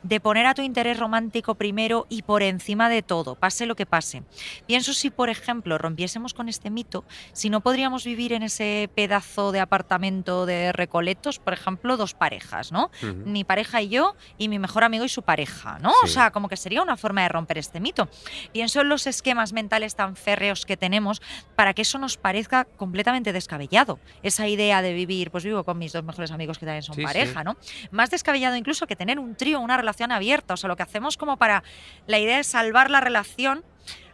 [0.03, 3.87] de poner a tu interés romántico primero y por encima de todo, pase lo que
[3.87, 4.25] pase.
[4.67, 9.36] Pienso si, por ejemplo, rompiésemos con este mito, si no podríamos vivir en ese pedazo
[9.53, 12.91] de apartamento de Recoletos, por ejemplo, dos parejas, ¿no?
[13.25, 15.93] Mi pareja y yo y mi mejor amigo y su pareja, ¿no?
[16.03, 18.09] O sea, como que sería una forma de romper este mito.
[18.53, 21.21] Pienso en los esquemas mentales tan férreos que tenemos
[21.55, 23.99] para que eso nos parezca completamente descabellado.
[24.23, 27.03] Esa idea de vivir, pues vivo con mis dos mejores amigos que también son Sí,
[27.03, 27.07] sí.
[27.07, 27.57] pareja, ¿no?
[27.91, 30.55] Más descabellado incluso que tener un trío, una relación abierta.
[30.55, 31.63] O sea, lo que hacemos como para
[32.07, 33.65] la idea de salvar la relación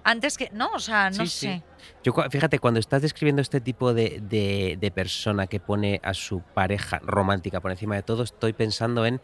[0.05, 0.51] antes que.
[0.53, 1.47] No, o sea, no Sí, sí.
[1.47, 1.63] sé.
[2.05, 6.41] Yo, fíjate, cuando estás describiendo este tipo de, de- de persona que pone a su
[6.41, 9.21] pareja romántica por encima de todo, estoy pensando en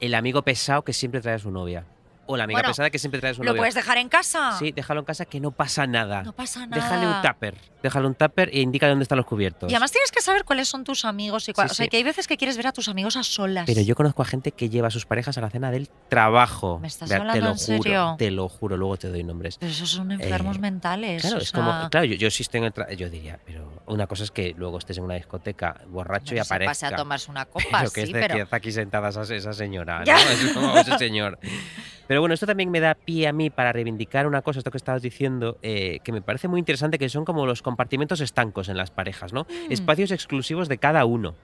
[0.00, 1.84] el amigo pesado que siempre trae a su novia.
[2.30, 4.52] O la amiga Bueno, pesada que siempre trae a su ¿Lo puedes dejar en casa?
[4.58, 6.22] Sí, déjalo en casa que no pasa nada.
[6.22, 6.82] No pasa nada.
[6.82, 7.54] Déjale un tupper.
[7.82, 9.70] Déjale un tupper e indica dónde están los cubiertos.
[9.70, 11.90] Y además tienes que saber cuáles son tus amigos y cuál- Sí, o sea, sí.
[11.90, 13.64] que hay veces que quieres ver a tus amigos a solas.
[13.66, 16.78] Pero yo conozco a gente que lleva a sus parejas a la cena del trabajo.
[16.80, 18.14] ¿Me estás Vea, hablando te lo en juro, serio?
[18.18, 19.56] Te lo juro, luego te doy nombres.
[19.58, 21.22] Pero esos son enfermos Eh, mentales.
[21.22, 23.38] Claro, o es sea, como, claro, yo, yo sí estoy en el tra- yo diría,
[23.46, 26.70] pero una cosa es que luego estés en una discoteca borracho y se aparezca.
[26.70, 28.48] pase a tomarse una copa, pero que sí, esté pero...
[28.50, 30.12] aquí sentada esa, esa señora, ¿no?
[30.12, 31.38] Es como ese señor.
[32.06, 34.76] Pero bueno, esto también me da pie a mí para reivindicar una cosa, esto que
[34.76, 38.76] estabas diciendo, eh, que me parece muy interesante, que son como los compartimentos estancos en
[38.76, 39.42] las parejas, ¿no?
[39.42, 39.72] Mm.
[39.72, 41.34] Espacios exclusivos de cada uno.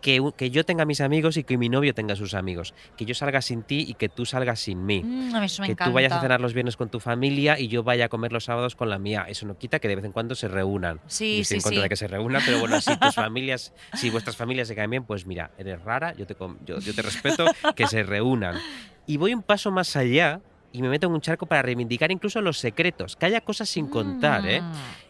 [0.00, 2.74] Que, yo tenga mis amigos y que mi novio tenga sus amigos.
[2.96, 5.02] Que yo salga sin ti y que tú salgas sin mí.
[5.02, 5.90] Mm, a mí eso me que encanta.
[5.90, 8.44] tú vayas a cenar los viernes con tu familia y yo vaya a comer los
[8.44, 9.26] sábados con la mía.
[9.28, 11.00] Eso no quita que de vez en cuando se reúnan.
[11.08, 11.82] Sí, estoy sí, en contra sí.
[11.82, 15.02] de que se reúnan, pero bueno, si tus familias, si vuestras familias se caen bien,
[15.02, 17.44] pues mira, eres rara, yo te, yo, yo te respeto,
[17.74, 18.60] que se reúnan.
[19.08, 20.40] Y voy un paso más allá
[20.72, 23.86] y me meto en un charco para reivindicar incluso los secretos, que haya cosas sin
[23.88, 24.62] contar, ¿eh?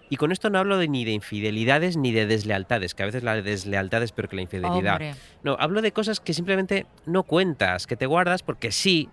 [0.08, 3.22] Y con esto no hablo de, ni de infidelidades ni de deslealtades, que a veces
[3.22, 4.94] la deslealtad es peor que la infidelidad.
[4.94, 5.14] Hombre.
[5.42, 9.08] No, hablo de cosas que simplemente no cuentas, que te guardas porque sí.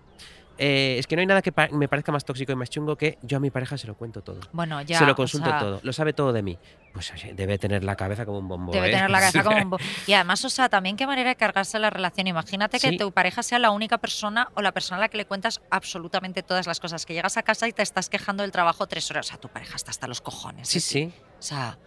[0.56, 2.96] Eh, es que no hay nada que pa- me parezca más tóxico y más chungo
[2.96, 4.38] que yo a mi pareja se lo cuento todo.
[4.52, 4.98] Bueno, ya.
[5.00, 6.58] se lo o consulto sea, todo, lo sabe todo de mí.
[6.92, 8.72] Pues oye, debe tener la cabeza como un bombo.
[8.72, 8.92] Debe ¿eh?
[8.92, 9.70] tener la cabeza como un...
[9.70, 12.26] bo- Y además, o sea, también qué manera de cargarse la relación.
[12.28, 15.24] Imagínate que tu pareja sea la única persona o la persona a la que le
[15.26, 17.04] cuentas absolutamente todas las cosas.
[17.04, 19.26] Que llegas a casa y te estás quejando del trabajo tres horas.
[19.26, 20.68] O sea, tu pareja está hasta los cojones.
[20.68, 20.80] Sí, ti.
[20.80, 21.12] sí.
[21.38, 21.78] O sea,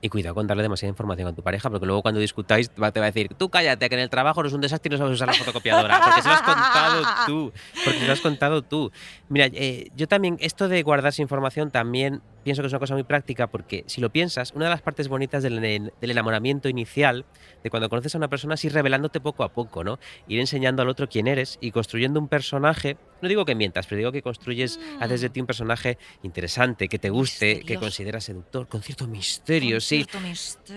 [0.00, 2.88] Y cuidado con darle demasiada información a tu pareja, porque luego cuando discutáis te va
[2.88, 5.14] a decir, tú cállate, que en el trabajo no es un desastre y no sabes
[5.14, 7.52] usar la fotocopiadora, porque se lo has contado tú,
[7.84, 8.92] porque se lo has contado tú.
[9.28, 13.02] Mira, eh, yo también, esto de guardarse información también pienso que es una cosa muy
[13.02, 17.24] práctica, porque si lo piensas, una de las partes bonitas del, en- del enamoramiento inicial,
[17.64, 19.98] de cuando conoces a una persona, es ir revelándote poco a poco, ¿no?
[20.28, 23.98] Ir enseñando al otro quién eres y construyendo un personaje, no digo que mientas, pero
[23.98, 28.68] digo que construyes, haces de ti un personaje interesante, que te guste, que consideras seductor,
[28.68, 30.06] con cierto misterio, sí.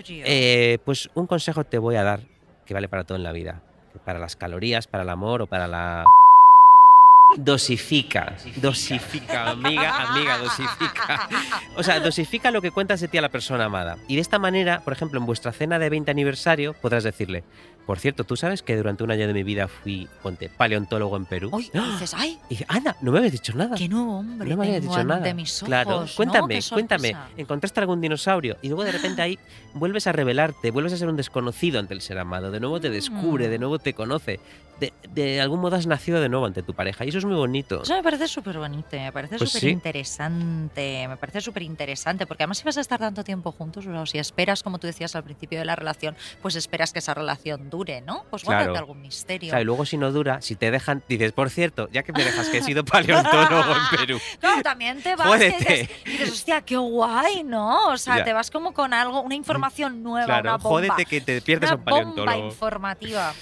[0.07, 2.21] Eh, pues un consejo te voy a dar
[2.65, 3.61] que vale para todo en la vida.
[4.05, 6.05] Para las calorías, para el amor o para la...
[7.37, 11.29] Dosifica, dosifica, amiga, amiga, dosifica.
[11.75, 13.97] O sea, dosifica lo que cuentas de ti a la persona amada.
[14.07, 17.43] Y de esta manera, por ejemplo, en vuestra cena de 20 aniversario, podrás decirle,
[17.89, 21.25] por cierto, ¿tú sabes que durante un año de mi vida fui, ponte, paleontólogo en
[21.25, 21.49] Perú?
[21.51, 21.89] Uy, ¡Ah!
[21.93, 23.75] dices, ay, Y dice, Ana, no me habías dicho nada.
[23.75, 25.33] qué nuevo hombre No me habías dicho nada.
[25.33, 27.15] mis ojos, claro, cuéntame, cuéntame.
[27.35, 28.57] ¿Encontraste algún dinosaurio?
[28.61, 29.39] Y luego de repente ahí
[29.73, 32.51] vuelves a revelarte, vuelves a ser un desconocido ante el ser amado.
[32.51, 33.49] De nuevo te descubre, Mm.
[33.49, 34.39] de nuevo te conoce.
[34.79, 37.03] De, de algún modo has nacido de nuevo ante tu pareja.
[37.03, 37.81] Y eso es muy bonito.
[37.83, 39.69] Eso me parece súper bonito, me parece Pues súper sí.
[39.71, 44.05] interesante, me parece súper interesante, porque además si vas a estar tanto tiempo juntos, o
[44.05, 47.69] si esperas, como tú decías al principio de la relación, pues esperas que esa relación
[47.69, 48.25] dure, ¿no?
[48.29, 48.57] Pues Claro.
[48.59, 49.49] guárdate algún misterio.
[49.49, 52.11] O sea, y luego si no dura, si te dejan, dices, por cierto, ya que
[52.13, 54.19] me dejas que he sido paleontólogo en Perú.
[54.41, 57.87] No, también te vas y dices, y dices, hostia, qué guay, ¿no?
[57.87, 58.23] O sea, Ya.
[58.25, 60.69] te vas como con algo, una información nueva, Claro, una bomba.
[60.69, 62.45] jódete que te pierdes una un bomba paleontólogo.
[62.45, 63.33] informativa.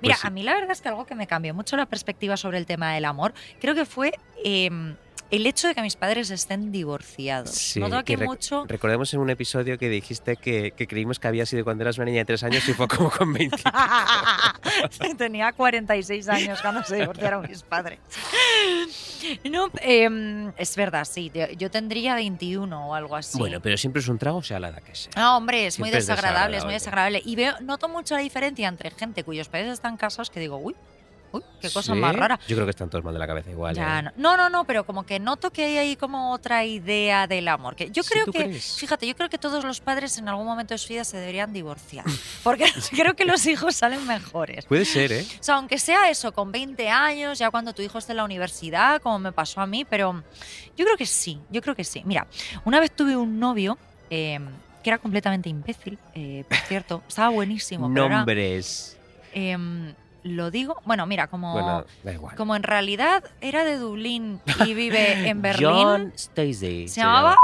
[0.00, 0.26] Mira, sí.
[0.26, 2.66] a mí la verdad es que algo que me cambió mucho la perspectiva sobre el
[2.66, 4.12] tema del amor, creo que fue
[4.44, 4.70] eh,
[5.32, 7.50] el hecho de que mis padres estén divorciados.
[7.50, 8.64] Sí, aquí que rec- mucho...
[8.68, 12.04] Recordemos en un episodio que dijiste que, que creímos que había sido cuando eras una
[12.04, 13.56] niña de tres años y fue como con 20.
[15.18, 17.98] Tenía 46 años cuando se divorciaron mis padres.
[19.50, 21.32] No, em, es verdad, sí.
[21.58, 23.38] Yo, tendría 21 o algo así.
[23.38, 25.12] Bueno, pero siempre es un trago, sea la edad que sea.
[25.16, 27.18] No, hombre, es muy Siempre es desagradable, es muy desagradable.
[27.20, 27.22] desagradable.
[27.24, 30.74] Y veo, noto mucho la diferencia entre gente cuyos padres están casados que digo, uy,
[31.32, 31.98] uy, qué cosa ¿Sí?
[31.98, 32.38] más rara.
[32.46, 33.74] Yo creo que están todos mal de la cabeza igual.
[33.74, 34.12] Ya, ¿eh?
[34.16, 34.36] no.
[34.36, 37.74] no, no, pero como que noto que hay ahí como otra idea del amor.
[37.76, 38.76] Que yo Sí, creo ¿tú que, crees?
[38.78, 41.52] fíjate, yo creo que todos los padres en algún momento de su vida se deberían
[41.52, 42.04] divorciar.
[42.44, 44.64] Porque creo que los hijos salen mejores.
[44.66, 45.26] Puede ser, ¿eh?
[45.40, 48.24] O sea, aunque sea eso, con 20 años, ya cuando tu hijo esté en la
[48.24, 50.22] universidad, como me pasó a mí, pero
[50.76, 52.02] yo creo que sí, yo creo que sí.
[52.04, 52.26] Mira,
[52.64, 53.78] una vez tuve un novio
[54.10, 54.38] eh,
[54.82, 58.96] que era completamente imbécil, eh, por cierto, estaba buenísimo, pero era, Nombres.
[60.24, 62.36] Lo digo, bueno, mira, como, Bueno, da igual.
[62.36, 66.88] como en realidad era de Dublín y vive en Berlín, John Stacey.
[66.88, 67.36] se llamaba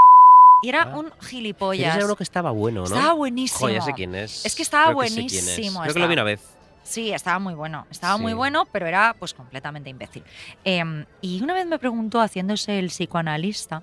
[0.63, 0.97] y era Ah.
[0.97, 2.05] un Pero gilipollas.
[2.05, 2.87] uno que estaba bueno, ¿no?
[2.87, 3.61] Estaba buenísimo.
[3.61, 4.45] Joder, ya sé quién es.
[4.45, 5.45] Es que estaba Creo sé quién es.
[5.45, 6.41] buenísimo, Creo que lo vi una vez.
[6.83, 10.25] Sí, estaba muy bueno, estaba muy bueno, pero era pues completamente imbécil.
[10.65, 13.83] Em, y una vez me preguntó, haciéndose el psicoanalista,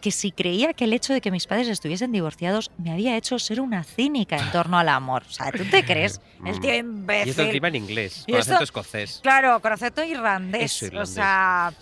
[0.00, 3.38] que si creía que el hecho de que mis padres estuviesen divorciados me había hecho
[3.40, 5.24] ser una cínica en torno al amor.
[5.28, 6.20] O sea, ¿tú te crees?
[6.46, 6.74] El tío Mm.
[6.74, 7.30] Y imbécil.
[7.30, 9.18] esto encima en inglés, Y con acento escocés.
[9.22, 10.62] Claro, con acento irlandés.
[10.76, 11.14] Eso, O irlandés.
[11.14, 11.72] sea,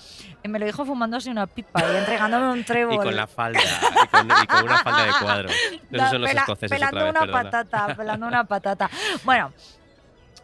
[0.44, 2.94] me lo dijo fumándose una pipa y entregándome un trébol.
[2.94, 5.48] Y con la falda, y con, y con una falda de cuadro.
[5.90, 7.50] No son los pela- escoceses pelando otra vez, una perdona.
[7.50, 8.90] patata, pelando una patata.
[9.24, 9.52] Bueno,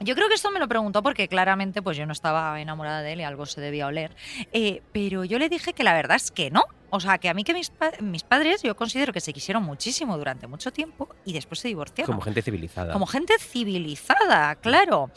[0.01, 3.13] yo creo que esto me lo preguntó porque claramente pues yo no estaba enamorada de
[3.15, 4.15] él y algo se debía oler.
[4.53, 6.65] Eh, pero yo le dije que la verdad es que no.
[6.95, 9.63] O sea, que a mí que mis, pa- mis padres yo considero que se quisieron
[9.63, 12.07] muchísimo durante mucho tiempo y después se divorciaron.
[12.07, 12.93] Como gente civilizada.
[12.93, 15.11] Como gente civilizada, claro.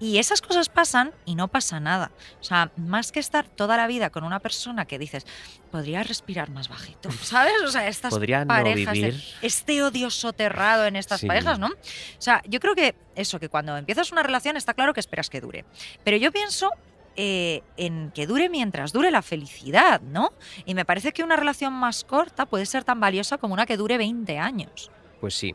[0.00, 2.10] Y esas cosas pasan y no pasa nada.
[2.40, 5.24] O sea, más que estar toda la vida con una persona que dices,
[5.70, 7.54] podría respirar más bajito, ¿sabes?
[7.64, 9.24] O sea, estas Podría no parejas, de- vivir.
[9.42, 11.26] este odio soterrado en estas Sí.
[11.28, 11.68] parejas, ¿no?
[11.68, 11.72] O
[12.18, 15.40] sea, yo creo que eso, que cuando empiezas una relación está claro que esperas que
[15.40, 15.64] dure.
[16.04, 16.70] Pero yo pienso
[17.16, 20.32] eh, en que dure mientras dure la felicidad, ¿no?
[20.64, 23.76] Y me parece que una relación más corta puede ser tan valiosa como una que
[23.76, 24.90] dure 20 años.
[25.20, 25.54] Pues sí.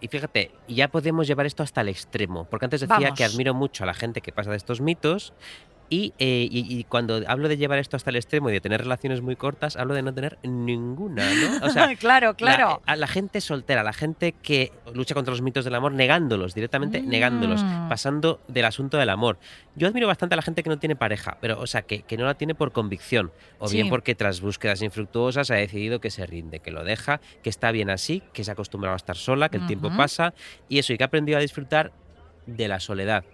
[0.00, 2.44] Y fíjate, ya podemos llevar esto hasta el extremo.
[2.44, 3.16] Porque antes decía Vamos.
[3.16, 5.32] que admiro mucho a la gente que pasa de estos mitos.
[5.88, 8.80] Y, eh, y- y cuando hablo de llevar esto hasta el extremo y de tener
[8.80, 11.66] relaciones muy cortas, hablo de no tener ninguna, ¿no?
[11.66, 12.82] O sea, claro, claro.
[12.86, 16.54] La, a la gente soltera, la gente que lucha contra los mitos del amor, negándolos,
[16.54, 17.88] directamente negándolos, Mm.
[17.88, 19.38] pasando del asunto del amor.
[19.76, 22.16] Yo admiro bastante a la gente que no tiene pareja, pero, o sea, que, que
[22.16, 26.26] no la tiene por convicción, o bien porque tras búsquedas infructuosas ha decidido que se
[26.26, 29.48] rinde, que lo deja, que está bien así, que se ha acostumbrado a estar sola,
[29.48, 30.34] que el tiempo pasa,
[30.68, 31.92] y eso, y que ha aprendido a disfrutar
[32.46, 33.24] de la soledad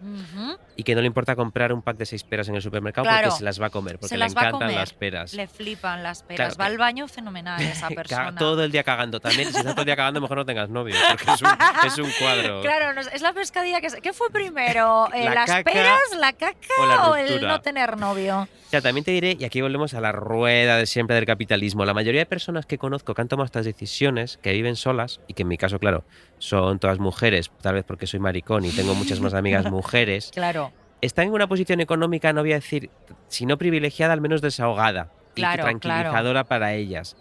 [0.77, 3.29] y que no le importa comprar un pack de seis peras en el supermercado Claro.
[3.29, 5.35] porque se las va a comer, porque le encantan las peras.
[5.35, 6.55] Le flipan las peras.
[6.55, 8.35] Claro Va al baño fenomenal esa persona.
[8.37, 9.51] todo el día cagando también.
[9.53, 11.49] Si estás todo el día cagando, mejor no tengas novio, porque es un,
[11.87, 12.63] es un cuadro.
[12.73, 13.91] Claro, es la pescadilla que...
[13.91, 15.09] se- ¿Qué fue primero?
[15.15, 18.49] Eh, La ¿Las caca peras, la caca o la o el no tener novio?
[18.71, 21.93] Sea, también te diré, y aquí volvemos a la rueda de siempre del capitalismo, la
[21.93, 25.43] mayoría de personas que conozco que han tomado estas decisiones, que viven solas, y que
[25.43, 26.05] en mi caso, claro,
[26.39, 30.73] son todas mujeres, tal vez porque soy maricón y tengo muchas más amigas mujeres, Claro.
[31.01, 32.91] están en una posición económica, no voy a decir,
[33.29, 37.17] si no privilegiada, al menos desahogada Claro, y tranquilizadora para ellas.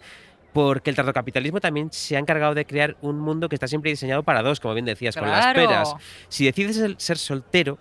[0.52, 4.22] Porque el capitalismo también se ha encargado de crear un mundo que está siempre diseñado
[4.22, 5.94] para dos, como bien decías, con las peras.
[6.28, 7.78] Si decides ser soltero,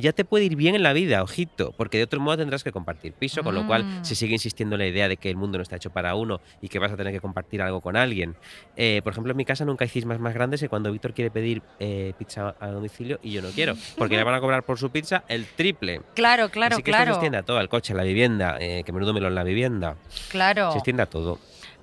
[0.00, 2.72] ya te puede ir bien en la vida, ojito, porque de otro modo tendrás que
[2.72, 4.04] compartir piso, con lo cual Mm.
[4.04, 6.40] se sigue insistiendo en la idea de que el mundo no está hecho para uno
[6.60, 8.36] y que vas a tener que compartir algo con alguien.
[8.76, 11.30] Eh, por ejemplo, en mi casa nunca hay cismas más grandes que cuando Víctor quiere
[11.30, 14.78] pedir eh, pizza a domicilio y yo no quiero, porque le van a cobrar por
[14.78, 16.00] su pizza el triple.
[16.14, 17.12] Claro, claro, Así que esto se claro.
[17.12, 19.96] extiende a todo, al coche, a la vivienda, eh, que menudo melón la vivienda.
[20.30, 20.70] Claro.
[20.72, 21.38] Se extiende a todo.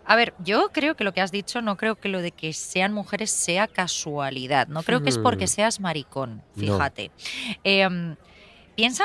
[0.10, 2.52] A ver, yo creo que lo que has dicho, no creo que lo de que
[2.52, 4.68] sean mujeres sea casualidad.
[4.68, 5.50] No creo que es porque Hmm.
[5.50, 6.62] seas maricón, No.
[6.64, 7.12] fíjate.
[7.64, 8.16] Em,
[8.76, 9.04] piensa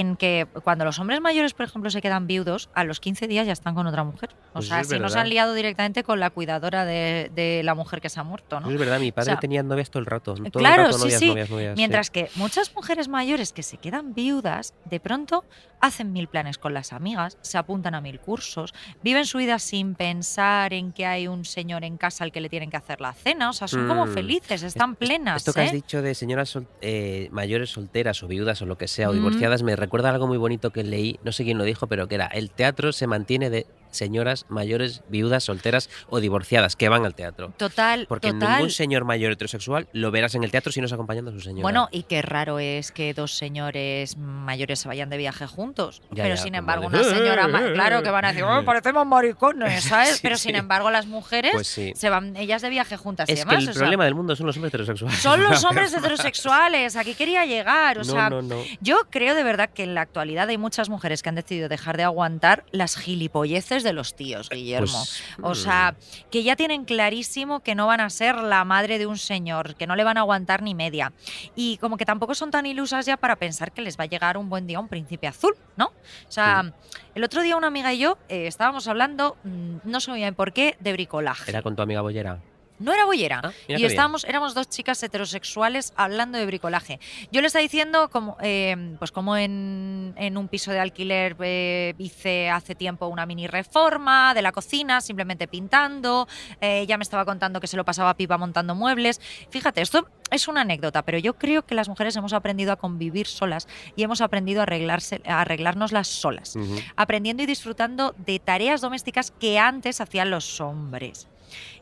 [0.00, 3.46] en que cuando los hombres mayores, por ejemplo, se quedan viudos, a los 15 días
[3.46, 4.30] ya están con otra mujer.
[4.50, 5.18] O Pues sea, si no se verdad.
[5.20, 8.70] han liado directamente con la cuidadora de, de la mujer que se ha muerto, ¿no?
[8.70, 10.34] Es verdad, mi padre O sea, tenía novias todo el rato.
[10.34, 11.28] Todo claro, el rato sí, novias, sí.
[11.28, 11.76] novias, novias, sí.
[11.76, 15.44] Mientras que muchas mujeres mayores que se quedan viudas, de pronto
[15.80, 18.72] hacen mil planes con las amigas, se apuntan a mil cursos,
[19.02, 22.48] viven su vida sin pensar en que hay un señor en casa al que le
[22.48, 23.50] tienen que hacer la cena.
[23.50, 24.14] O sea, son como Mm.
[24.14, 25.38] felices, están plenas.
[25.38, 25.76] Esto que has ¿eh?
[25.76, 29.16] dicho de señoras sol- eh, mayores solteras o viudas o lo que sea, o Mm.
[29.16, 32.14] divorciadas, me recuerda algo muy bonito que leí, no sé quién lo dijo, pero que
[32.14, 37.14] era, el teatro se mantiene de señoras mayores, viudas, solteras o divorciadas que van al
[37.14, 37.52] teatro.
[37.56, 38.54] Total, Porque total.
[38.56, 41.40] ningún señor mayor heterosexual lo verás en el teatro si no es acompañando a su
[41.40, 41.62] señora.
[41.62, 46.02] Bueno, y qué raro es que dos señores mayores se vayan de viaje juntos.
[46.10, 49.84] Ya, pero ya, sin embargo, una señora claro que van a decir, "Oh, parecemos maricones,
[49.84, 50.16] ¿sabes?
[50.16, 50.48] Sí, pero sí.
[50.48, 51.92] sin embargo, las mujeres Pues sí.
[51.94, 53.62] se van ellas de viaje juntas y es que demás.
[53.64, 55.18] el o sea, problema del mundo son los hombres heterosexuales.
[55.20, 56.96] son los hombres heterosexuales.
[56.96, 57.98] Aquí quería llegar.
[57.98, 58.56] O no, sea, no, no.
[58.80, 61.96] yo creo de verdad que en la actualidad hay muchas mujeres que han decidido dejar
[61.96, 64.86] de aguantar las gilipolleces de los tíos, Guillermo.
[64.86, 65.96] Pues, O mm, sea,
[66.30, 69.86] que ya tienen clarísimo que no van a ser la madre de un señor, que
[69.86, 71.12] no le van a aguantar ni media.
[71.54, 74.36] Y como que tampoco son tan ilusas ya para pensar que les va a llegar
[74.36, 75.86] un buen día un príncipe azul, ¿no?
[75.86, 76.72] O sea,
[77.14, 80.34] el otro día una amiga y yo eh, estábamos hablando, mm, no sé muy bien
[80.34, 81.50] por qué, de bricolaje.
[81.50, 82.40] Era con tu amiga Bollera.
[82.82, 83.40] No era bollera.
[83.44, 83.90] Ah, y bien.
[83.90, 87.00] estábamos, éramos dos chicas heterosexuales hablando de bricolaje.
[87.30, 91.94] Yo le estaba diciendo como, eh, pues como en, en un piso de alquiler eh,
[91.98, 96.28] hice hace tiempo una mini reforma de la cocina, simplemente pintando.
[96.60, 99.20] Eh, ella me estaba contando que se lo pasaba pipa montando muebles.
[99.50, 103.26] Fíjate, esto es una anécdota, pero yo creo que las mujeres hemos aprendido a convivir
[103.26, 106.56] solas y hemos aprendido a, arreglarse, a arreglárnoslas solas
[106.96, 111.28] aprendiendo y disfrutando de tareas domésticas que antes hacían los hombres.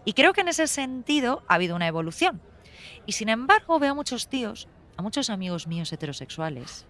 [0.05, 2.41] Y creo que en ese sentido ha habido una evolución.
[3.07, 6.87] Y sin embargo veo a muchos tíos, a muchos amigos míos heterosexuales,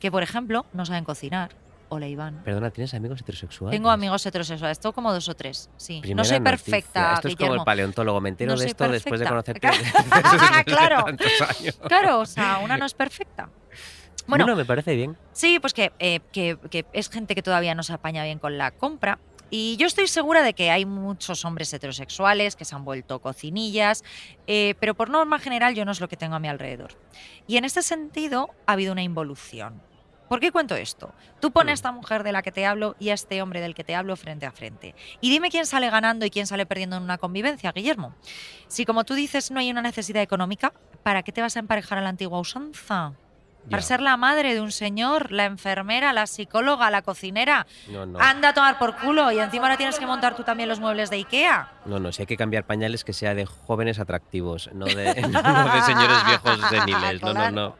[0.00, 1.50] que por ejemplo no saben cocinar.
[1.90, 2.42] Hola Iván.
[2.44, 3.76] Perdona, ¿tienes amigos heterosexuales?
[3.76, 6.00] Tengo amigos heterosexuales, tengo como dos o tres, sí.
[6.00, 6.50] Primera no soy noticia.
[6.72, 8.20] perfecta, Esto es como el paleontólogo.
[8.20, 9.68] Me entero No de esto después de conocerte
[10.64, 11.04] Claro.
[11.04, 11.78] tantos años.
[11.86, 13.50] Claro, o sea, una no es perfecta.
[14.26, 15.18] Bueno, Bueno, me parece bien.
[15.32, 18.56] Sí, pues que, eh, que- que es gente que todavía no se apaña bien con
[18.56, 19.18] la compra.
[19.50, 24.02] Y yo estoy segura de que hay muchos hombres heterosexuales que se han vuelto cocinillas,
[24.46, 26.92] eh, pero por norma general yo no es lo que tengo a mi alrededor.
[27.46, 29.80] Y en este sentido ha habido una involución.
[30.28, 31.12] ¿Por qué cuento esto?
[31.40, 33.74] Tú pones a esta mujer de la que te hablo y a este hombre del
[33.74, 34.94] que te hablo frente a frente.
[35.20, 38.14] Y dime quién sale ganando y quién sale perdiendo en una convivencia, Guillermo.
[38.66, 40.72] Si como tú dices no hay una necesidad económica,
[41.02, 43.12] ¿para qué te vas a emparejar a la antigua usanza?
[43.70, 43.86] Para Ya.
[43.86, 47.66] ser la madre de un señor, la enfermera, la psicóloga, la cocinera.
[47.90, 48.18] No, no.
[48.20, 51.10] Anda a tomar por culo y encima ahora tienes que montar tú también los muebles
[51.10, 51.72] de Ikea.
[51.86, 55.74] No, no, si hay que cambiar pañales que sea de jóvenes atractivos, no de, no
[55.74, 57.22] de señores viejos seniles.
[57.22, 57.76] No, no, no.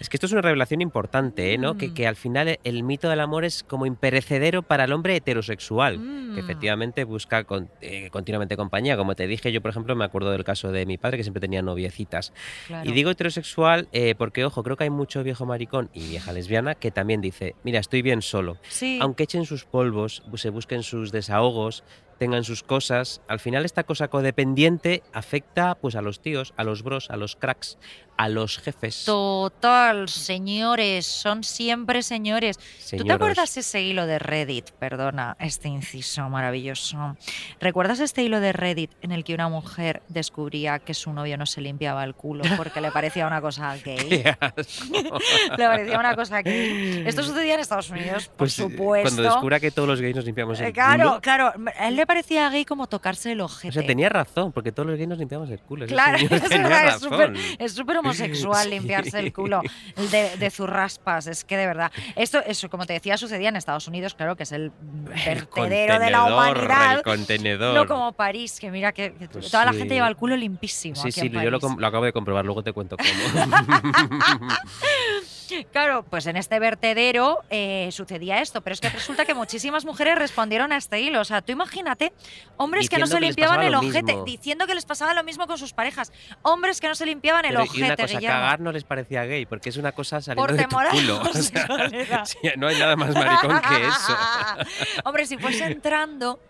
[0.00, 1.58] Es que esto es una revelación importante, ¿eh?
[1.58, 1.76] ¿no?
[1.78, 1.94] Que, Mm.
[1.94, 6.34] que al final el mito del amor es como imperecedero para el hombre heterosexual, Mm.
[6.34, 8.96] que efectivamente busca con- eh, continuamente compañía.
[8.96, 11.40] Como te dije, yo por ejemplo me acuerdo del caso de mi padre que siempre
[11.40, 12.32] tenía noviecitas.
[12.66, 12.88] Claro.
[12.88, 16.74] Y digo heterosexual eh, porque, ojo, creo que hay mucho viejo maricón y vieja lesbiana
[16.74, 18.56] que también dice, mira, estoy bien solo.
[18.68, 18.98] sí.
[19.00, 21.84] Aunque echen sus polvos, se busquen sus desahogos,
[22.18, 23.20] tengan sus cosas.
[23.28, 27.36] Al final esta cosa codependiente afecta pues a los tíos, a los bros, a los
[27.36, 27.78] cracks,
[28.16, 29.04] a los jefes.
[29.04, 32.58] Total, señores, son siempre señores.
[32.96, 34.70] ¿Tú te acuerdas ese hilo de Reddit?
[34.72, 37.16] Perdona, este inciso maravilloso.
[37.60, 41.46] ¿Recuerdas este hilo de Reddit en el que una mujer descubría que su novio no
[41.46, 44.08] se limpiaba el culo porque le parecía una cosa gay?
[44.08, 45.18] Qué asco.
[45.58, 47.04] le parecía una cosa gay.
[47.06, 49.08] Esto sucedía en Estados Unidos, por Pues, eh, supuesto.
[49.16, 51.20] Cuando descubra que todos los gays nos limpiamos el Eh, claro, culo.
[51.20, 51.52] claro.
[51.78, 53.68] A él le parecía gay como tocarse el ojete.
[53.68, 55.86] O sea, tenía razón, porque todos los gays nos limpiamos el culo.
[55.86, 56.18] Claro,
[57.58, 59.62] es súper homosexual limpiarse el culo
[60.10, 61.92] de, de zurraspas, es que de verdad.
[62.14, 64.72] Esto, eso, como te decía, sucedía en Estados Unidos, claro, que es el
[65.26, 66.96] El vertedero de la humanidad.
[66.96, 67.74] El contenedor.
[67.74, 70.96] No como París, que mira que, Pues toda la gente lleva el culo limpísimo.
[70.96, 73.10] Sí, aquí sí, en yo lo acabo de comprobar, luego te cuento cómo.
[75.72, 80.18] Claro, pues en este vertedero eh, sucedía esto, pero es que resulta que muchísimas mujeres
[80.18, 81.20] respondieron a este hilo.
[81.20, 82.12] O sea, tú imagínate,
[82.56, 84.24] hombres que no se que limpiaban el ojete, mismo.
[84.24, 86.12] diciendo que les pasaba lo mismo con sus parejas.
[86.42, 88.36] Hombres que no se limpiaban el Pero, y ojete, una cosa, Guillermo.
[88.36, 91.22] cagar no les parecía gay, porque es una cosa saliendo Por de tu culo.
[91.30, 91.66] O sea,
[92.56, 94.16] no hay nada más maricón que eso.
[95.04, 96.40] Hombre, si fuese entrando,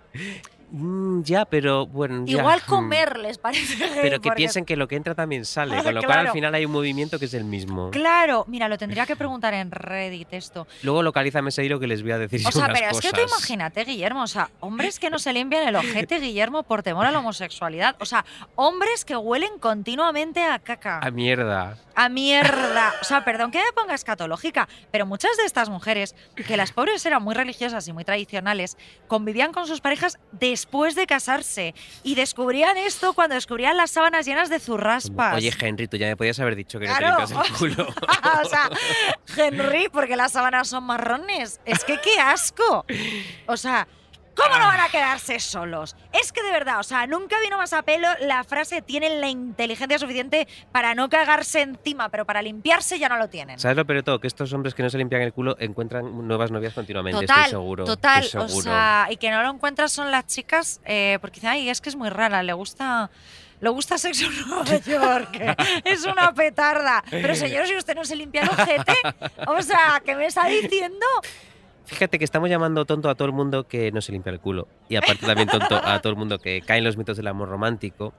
[0.70, 2.24] Mm, ya, pero bueno.
[2.26, 2.38] ya.
[2.38, 2.68] igual Mm.
[2.68, 5.94] comer les parece Pero que porque- piensen que lo que entra también sale, Ah, con
[5.94, 6.28] lo cual claro.
[6.28, 7.90] al final hay un movimiento que es el mismo.
[7.92, 10.66] Claro, mira, lo tendría que preguntar en Reddit esto.
[10.82, 13.20] Luego localízame ese hilo que les voy a decir O sea, pero es que tú
[13.20, 17.10] imagínate, Guillermo, o sea, hombres que no se limpian el ojete, Guillermo, por temor a
[17.10, 17.96] la homosexualidad.
[18.00, 18.24] O sea,
[18.56, 20.98] hombres que huelen continuamente a caca.
[21.00, 21.76] A mierda.
[21.94, 22.92] A mierda.
[23.00, 26.14] O sea, perdón que me ponga escatológica, pero muchas de estas mujeres,
[26.46, 30.18] que las pobres eran muy religiosas y muy tradicionales, convivían con sus parejas
[30.57, 35.34] después de casarse y descubrían esto cuando descubrían las sábanas llenas de zurraspas.
[35.36, 37.11] Oye, Henry, tú ya me podías haber dicho que Claro.
[37.11, 37.86] no te limpias el culo.
[38.42, 38.70] o sea,
[39.36, 41.61] Henry, porque las sábanas son marrones.
[41.66, 42.86] Es que qué asco.
[43.46, 43.86] O sea,
[44.37, 45.97] ¿cómo no van a quedarse solos?
[46.12, 49.28] Es que de verdad, o sea, nunca vino más a pelo la frase tienen la
[49.28, 53.59] inteligencia suficiente para no cagarse encima, pero para limpiarse ya no lo tienen.
[53.59, 54.20] ¿Sabes lo peor de todo?
[54.20, 57.51] Que estos hombres que no se limpian el culo encuentran nuevas novias continuamente, Total, estoy
[57.51, 57.84] seguro.
[57.84, 58.64] total, estoy o seguro.
[58.64, 61.89] sea, y que no lo encuentras son las chicas, eh, porque dicen, ay, es que
[61.89, 63.11] es muy rara, le gusta...
[63.59, 65.57] Le gusta sexo en Nueva York.
[65.84, 67.03] es una petarda.
[67.11, 68.93] Pero señor, si usted no se limpia el ojete,
[69.47, 71.07] o sea, ¿qué me está diciendo?
[71.87, 74.66] Fíjate que estamos llamando tonto a todo el mundo que no se limpia el culo.
[74.89, 77.49] Y aparte también tonto a todo el mundo que cae en los mitos del amor
[77.49, 78.12] romántico.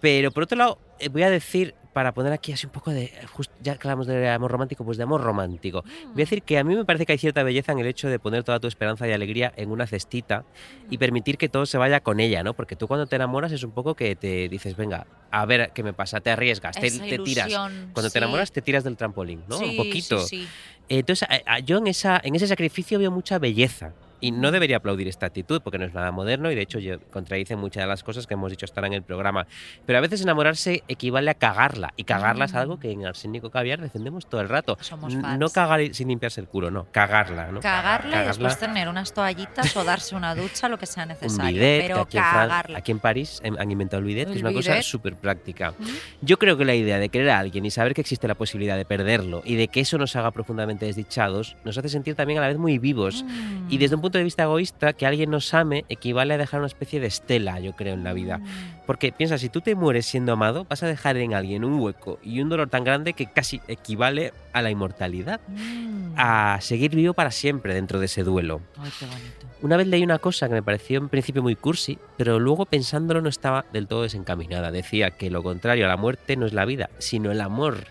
[0.00, 3.10] Pero por otro lado, eh, voy a decir, para poner aquí así un poco de.
[3.32, 5.82] just- ya que hablamos de amor romántico, pues de amor romántico.
[5.82, 8.08] Voy a decir que a mí me parece que hay cierta belleza en el hecho
[8.08, 10.44] de poner toda tu esperanza y alegría en una cestita
[10.88, 12.54] y permitir que todo se vaya con ella, ¿no?
[12.54, 15.82] Porque tú cuando te enamoras es un poco que te dices, venga, a ver qué
[15.82, 17.48] me pasa, te arriesgas, te, te tiras.
[17.48, 18.12] ilusión, Cuando sí.
[18.12, 19.58] te enamoras te tiras del trampolín, ¿no?
[19.58, 20.20] Sí, un poquito.
[20.20, 20.48] sí, sí.
[20.88, 21.26] Entonces,
[21.64, 23.92] yo en, esa, en ese sacrificio veo mucha belleza.
[24.20, 26.78] Y no debería aplaudir esta actitud porque no es nada moderno y de hecho
[27.10, 29.46] contradice muchas de las cosas que hemos dicho ahora en el programa.
[29.86, 31.92] Pero a veces enamorarse equivale a cagarla.
[31.96, 32.56] Y cagarla es Mm.
[32.56, 34.76] algo que en Arsénico Caviar defendemos todo el rato.
[34.80, 35.38] Somos fans.
[35.38, 36.86] No cagar sin limpiarse el culo, no.
[36.90, 37.60] Cagarla, ¿no?
[37.60, 41.52] Cagarla y después tener unas toallitas o darse una ducha, lo que sea un necesario.
[41.52, 42.78] bidet, que pero aquí en, cagarla.
[42.78, 44.84] aquí en París em, han inventado el bidet, que El es una cosa bidet.
[44.84, 45.72] súper práctica.
[45.78, 45.84] ¿Mm?
[46.22, 48.76] Yo creo que la idea de querer a alguien y saber que existe la posibilidad
[48.76, 52.42] de perderlo y de que eso nos haga profundamente desdichados, nos hace sentir también a
[52.42, 53.24] la vez muy vivos.
[53.24, 53.66] Mm.
[53.70, 56.66] Y desde un punto de vista egoísta, que alguien nos ame equivale a dejar una
[56.68, 58.38] especie de estela, yo creo, en la vida.
[58.38, 58.46] Mm.
[58.86, 62.18] Porque piensa, si tú te mueres siendo amado, vas a dejar en alguien un hueco
[62.22, 66.14] y un dolor tan grande que casi equivale a la inmortalidad, Mm.
[66.16, 68.60] a seguir vivo para siempre dentro de ese duelo.
[68.78, 69.46] Ay, qué bonito.
[69.60, 73.20] Una vez leí una cosa que me pareció en principio muy cursi, pero luego pensándolo
[73.20, 74.70] no estaba del todo desencaminada.
[74.70, 77.86] Decía que lo contrario a la muerte no es la vida, sino el amor.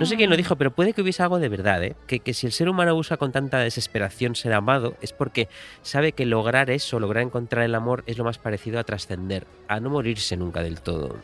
[0.00, 1.94] No sé quién lo dijo, pero puede que hubiese algo de verdad, ¿eh?
[2.06, 5.46] Que, que si el ser humano busca con tanta desesperación ser amado, es porque
[5.82, 9.78] sabe que lograr eso, lograr encontrar el amor, es lo más parecido a trascender, a
[9.78, 11.16] no morirse nunca del todo.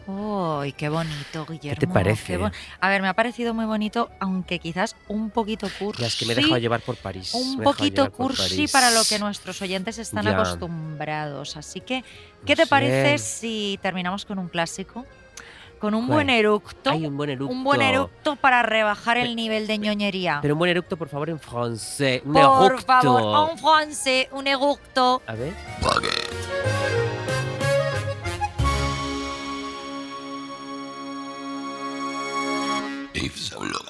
[0.61, 1.81] ¡Ay, qué bonito, Guillermo!
[1.81, 2.37] te parece?
[2.37, 2.51] qué
[2.81, 6.03] A ver, me ha parecido muy bonito, aunque quizás un poquito cursi.
[6.03, 7.33] Ya es que me he dejado llevar por París.
[7.33, 10.33] Un poquito cursi para lo que nuestros oyentes están Ya.
[10.33, 11.57] acostumbrados.
[11.57, 12.03] Así que,
[12.45, 12.68] ¿qué No te sé.
[12.68, 15.07] parece si terminamos con un clásico?
[15.79, 16.16] con un ¿Cuál?
[16.16, 16.91] buen eructo.
[16.91, 17.53] Hay un buen eructo.
[17.55, 20.39] Un buen eructo para rebajar el nivel de ñoñería.
[20.43, 22.22] Pero un buen eructo, por favor, en francés.
[22.24, 22.87] Un por eructo.
[22.87, 25.22] favor, en francés, un eructo.
[25.27, 25.53] A ver.
[33.14, 33.86] Yves Saint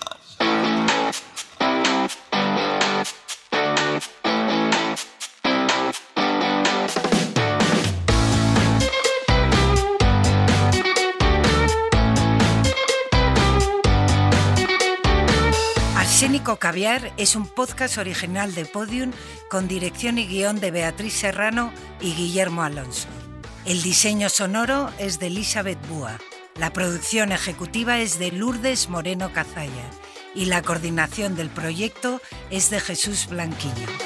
[16.54, 19.10] Caviar es un podcast original de Podium
[19.50, 23.08] con dirección y guion de Beatriz Serrano y Guillermo Alonso.
[23.64, 26.18] El diseño sonoro es de Elizabeth Búa.
[26.54, 29.90] La producción ejecutiva es de Lourdes Moreno Cazalla
[30.36, 34.05] y la coordinación del proyecto es de Jesús Blanquiño.